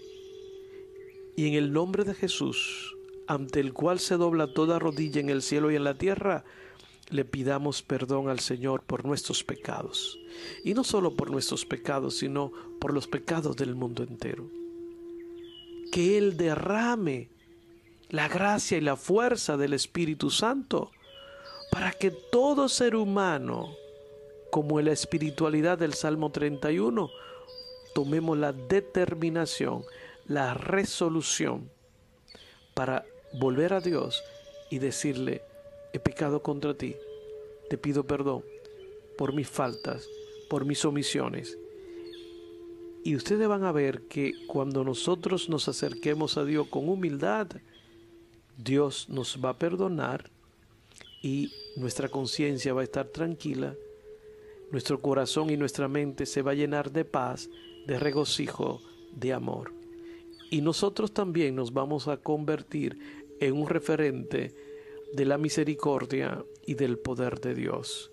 Y 1.37 1.47
en 1.47 1.55
el 1.55 1.73
nombre 1.73 2.05
de 2.05 2.15
Jesús, 2.15 2.97
ante 3.27 3.61
el 3.61 3.73
cual 3.73 4.01
se 4.01 4.17
dobla 4.17 4.53
toda 4.53 4.79
rodilla 4.79 5.21
en 5.21 5.29
el 5.31 5.43
cielo 5.43 5.71
y 5.71 5.77
en 5.77 5.85
la 5.85 5.99
tierra, 5.99 6.45
le 7.11 7.25
pidamos 7.25 7.83
perdón 7.83 8.29
al 8.29 8.41
Señor 8.41 8.83
por 8.83 9.05
nuestros 9.05 9.45
pecados. 9.45 10.19
Y 10.65 10.75
no 10.75 10.85
solo 10.85 11.15
por 11.15 11.31
nuestros 11.31 11.65
pecados, 11.65 12.17
sino 12.17 12.53
por 12.81 12.93
los 12.93 13.07
pecados 13.07 13.57
del 13.57 13.75
mundo 13.75 14.03
entero. 14.03 14.51
Que 15.93 16.19
Él 16.19 16.37
derrame 16.37 17.31
la 18.09 18.29
gracia 18.29 18.79
y 18.79 18.81
la 18.81 18.97
fuerza 18.97 19.57
del 19.57 19.75
Espíritu 19.75 20.31
Santo 20.31 20.91
para 21.71 21.93
que 21.93 22.11
todo 22.11 22.69
ser 22.69 22.97
humano, 22.97 23.77
como 24.51 24.79
en 24.79 24.87
la 24.87 24.93
espiritualidad 24.93 25.79
del 25.79 25.95
Salmo 25.95 26.31
31, 26.31 27.11
tomemos 27.95 28.39
la 28.39 28.53
determinación, 28.53 29.85
la 30.27 30.55
resolución 30.55 31.71
para 32.75 33.05
volver 33.33 33.73
a 33.73 33.81
Dios 33.81 34.23
y 34.71 34.79
decirle, 34.79 35.43
he 35.93 35.99
pecado 35.99 36.43
contra 36.43 36.75
ti, 36.75 36.97
te 37.69 37.79
pido 37.79 38.05
perdón 38.05 38.45
por 39.17 39.33
mis 39.33 39.49
faltas, 39.49 40.09
por 40.49 40.65
mis 40.65 40.85
omisiones. 40.85 41.59
Y 43.05 43.17
ustedes 43.17 43.49
van 43.49 43.65
a 43.65 43.73
ver 43.73 44.03
que 44.03 44.33
cuando 44.47 44.85
nosotros 44.85 45.49
nos 45.49 45.69
acerquemos 45.69 46.37
a 46.37 46.45
Dios 46.45 46.69
con 46.69 46.89
humildad, 46.89 47.49
Dios 48.57 49.09
nos 49.09 49.39
va 49.43 49.51
a 49.51 49.59
perdonar 49.59 50.31
y 51.23 51.53
nuestra 51.77 52.09
conciencia 52.09 52.75
va 52.75 52.83
a 52.83 52.85
estar 52.85 53.09
tranquila, 53.09 53.75
nuestro 54.71 55.01
corazón 55.01 55.51
y 55.51 55.57
nuestra 55.57 55.89
mente 55.89 56.27
se 56.27 56.43
va 56.43 56.53
a 56.53 56.55
llenar 56.55 56.93
de 56.93 57.05
paz, 57.05 57.49
de 57.87 57.99
regocijo, 57.99 58.81
de 59.13 59.33
amor. 59.33 59.73
Y 60.51 60.61
nosotros 60.61 61.13
también 61.13 61.55
nos 61.57 61.73
vamos 61.73 62.09
a 62.09 62.19
convertir 62.19 62.99
en 63.41 63.55
un 63.55 63.69
referente 63.69 64.55
de 65.13 65.25
la 65.25 65.39
misericordia 65.39 66.45
y 66.67 66.75
del 66.75 66.99
poder 66.99 67.41
de 67.41 67.55
Dios. 67.55 68.11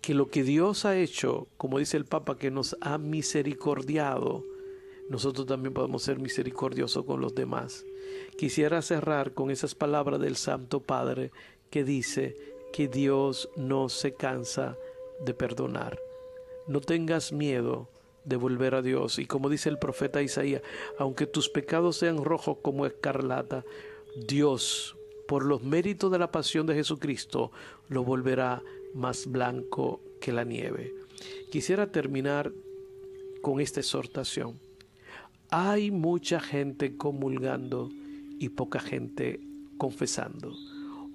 Que 0.00 0.14
lo 0.14 0.28
que 0.28 0.44
Dios 0.44 0.84
ha 0.84 0.96
hecho, 0.96 1.48
como 1.56 1.78
dice 1.78 1.96
el 1.96 2.04
Papa, 2.04 2.38
que 2.38 2.50
nos 2.50 2.76
ha 2.80 2.98
misericordiado, 2.98 4.44
nosotros 5.08 5.46
también 5.46 5.72
podemos 5.72 6.02
ser 6.02 6.18
misericordiosos 6.18 7.04
con 7.04 7.20
los 7.20 7.34
demás. 7.34 7.84
Quisiera 8.36 8.82
cerrar 8.82 9.32
con 9.32 9.50
esas 9.50 9.74
palabras 9.74 10.20
del 10.20 10.36
Santo 10.36 10.80
Padre 10.80 11.30
que 11.70 11.84
dice 11.84 12.36
que 12.72 12.88
Dios 12.88 13.48
no 13.56 13.88
se 13.88 14.14
cansa 14.14 14.76
de 15.24 15.34
perdonar. 15.34 15.98
No 16.66 16.80
tengas 16.80 17.32
miedo 17.32 17.88
de 18.24 18.36
volver 18.36 18.74
a 18.74 18.82
Dios. 18.82 19.18
Y 19.18 19.26
como 19.26 19.48
dice 19.48 19.68
el 19.68 19.78
profeta 19.78 20.22
Isaías, 20.22 20.62
aunque 20.98 21.26
tus 21.26 21.48
pecados 21.48 21.96
sean 21.96 22.24
rojos 22.24 22.58
como 22.60 22.84
escarlata, 22.86 23.64
Dios 24.26 24.96
por 25.26 25.44
los 25.44 25.62
méritos 25.62 26.10
de 26.12 26.18
la 26.18 26.30
pasión 26.30 26.66
de 26.66 26.74
Jesucristo, 26.74 27.50
lo 27.88 28.04
volverá 28.04 28.62
más 28.94 29.26
blanco 29.26 30.00
que 30.20 30.32
la 30.32 30.44
nieve. 30.44 30.94
Quisiera 31.50 31.90
terminar 31.90 32.52
con 33.42 33.60
esta 33.60 33.80
exhortación. 33.80 34.58
Hay 35.50 35.90
mucha 35.90 36.40
gente 36.40 36.96
comulgando 36.96 37.90
y 38.38 38.50
poca 38.50 38.80
gente 38.80 39.40
confesando. 39.78 40.52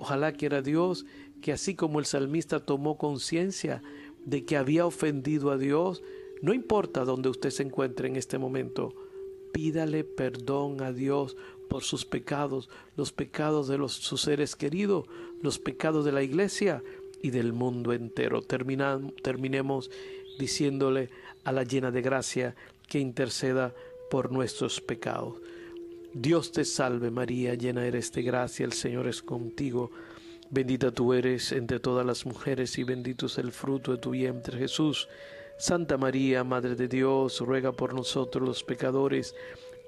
Ojalá 0.02 0.32
quiera 0.32 0.64
Dios 0.64 1.06
que 1.44 1.52
así 1.52 1.76
como 1.76 2.00
el 2.00 2.06
salmista 2.06 2.60
tomó 2.60 2.98
conciencia 2.98 3.84
de 4.26 4.46
que 4.46 4.58
había 4.58 4.88
ofendido 4.88 5.52
a 5.52 5.60
Dios, 5.60 6.02
no 6.42 6.56
importa 6.56 7.06
dónde 7.06 7.30
usted 7.30 7.52
se 7.52 7.62
encuentre 7.62 8.08
en 8.08 8.16
este 8.16 8.40
momento, 8.40 8.96
pídale 9.54 10.04
perdón 10.04 10.82
a 10.82 10.92
Dios 10.92 11.38
por 11.70 11.84
sus 11.84 12.04
pecados, 12.06 12.68
los 12.98 13.12
pecados 13.12 13.68
de 13.68 13.78
los, 13.78 13.94
sus 13.94 14.22
seres 14.22 14.56
queridos, 14.56 15.06
los 15.44 15.60
pecados 15.60 16.04
de 16.04 16.14
la 16.14 16.24
iglesia 16.24 16.84
y 17.22 17.30
del 17.30 17.54
mundo 17.54 17.94
entero. 17.94 18.42
terminemos 18.42 19.92
diciéndole 20.40 21.10
a 21.44 21.52
la 21.52 21.64
llena 21.64 21.92
de 21.92 22.02
gracia 22.02 22.56
que 22.88 22.98
interceda 22.98 23.76
por 24.10 24.32
nuestros 24.32 24.82
pecados. 24.82 25.36
Dios 26.14 26.52
te 26.52 26.66
salve 26.66 27.10
María, 27.10 27.54
llena 27.54 27.86
eres 27.86 28.12
de 28.12 28.22
gracia, 28.22 28.66
el 28.66 28.74
Señor 28.74 29.08
es 29.08 29.22
contigo. 29.22 29.92
Bendita 30.50 30.92
tú 30.92 31.14
eres 31.14 31.54
entre 31.54 31.80
todas 31.80 32.06
las 32.06 32.26
mujeres 32.26 32.78
y 32.78 32.84
bendito 32.84 33.28
es 33.28 33.38
el 33.38 33.54
fruto 33.54 33.94
de 33.94 33.98
tu 33.98 34.10
vientre 34.10 34.58
Jesús. 34.58 35.08
Santa 35.58 35.98
María, 35.98 36.44
Madre 36.44 36.76
de 36.76 36.90
Dios, 36.90 37.40
ruega 37.40 37.72
por 37.72 37.94
nosotros 37.94 38.46
los 38.46 38.62
pecadores, 38.62 39.34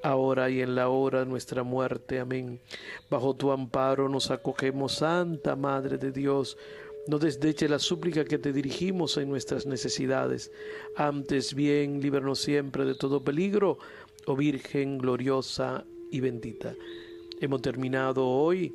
ahora 0.01 0.49
y 0.49 0.61
en 0.61 0.75
la 0.75 0.87
hora 0.87 1.19
de 1.19 1.25
nuestra 1.25 1.63
muerte. 1.63 2.21
Amén. 2.21 2.61
Bajo 3.09 3.35
tu 3.35 3.51
amparo 3.51 4.07
nos 4.07 4.31
acogemos, 4.31 4.93
Santa 4.93 5.57
Madre 5.57 5.97
de 5.97 6.13
Dios. 6.13 6.57
No 7.05 7.19
desdeche 7.19 7.67
la 7.67 7.79
súplica 7.79 8.23
que 8.23 8.37
te 8.37 8.53
dirigimos 8.53 9.17
en 9.17 9.27
nuestras 9.27 9.65
necesidades. 9.65 10.53
Antes 10.95 11.53
bien, 11.53 11.99
líbranos 11.99 12.39
siempre 12.39 12.85
de 12.85 12.95
todo 12.95 13.21
peligro, 13.21 13.77
oh 14.25 14.37
Virgen 14.37 14.97
gloriosa 14.99 15.83
y 16.13 16.19
bendita. 16.19 16.75
Hemos 17.41 17.61
terminado 17.61 18.27
hoy 18.27 18.73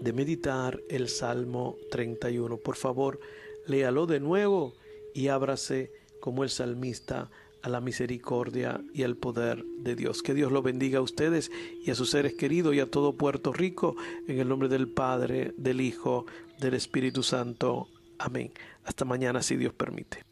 de 0.00 0.12
meditar 0.12 0.80
el 0.88 1.08
Salmo 1.08 1.76
31. 1.90 2.56
Por 2.56 2.74
favor, 2.76 3.20
léalo 3.66 4.06
de 4.06 4.18
nuevo 4.18 4.74
y 5.14 5.28
ábrase 5.28 5.92
como 6.18 6.42
el 6.42 6.50
salmista 6.50 7.30
a 7.62 7.68
la 7.68 7.80
misericordia 7.80 8.82
y 8.92 9.04
al 9.04 9.16
poder 9.16 9.64
de 9.64 9.94
Dios. 9.94 10.22
Que 10.22 10.34
Dios 10.34 10.50
lo 10.50 10.60
bendiga 10.60 10.98
a 10.98 11.02
ustedes 11.02 11.52
y 11.84 11.90
a 11.92 11.94
sus 11.94 12.10
seres 12.10 12.34
queridos 12.34 12.74
y 12.74 12.80
a 12.80 12.90
todo 12.90 13.12
Puerto 13.12 13.52
Rico, 13.52 13.94
en 14.26 14.40
el 14.40 14.48
nombre 14.48 14.68
del 14.68 14.88
Padre, 14.88 15.54
del 15.56 15.80
Hijo, 15.80 16.26
del 16.58 16.74
Espíritu 16.74 17.22
Santo. 17.22 17.88
Amén. 18.18 18.50
Hasta 18.84 19.04
mañana 19.04 19.40
si 19.42 19.56
Dios 19.56 19.72
permite. 19.72 20.29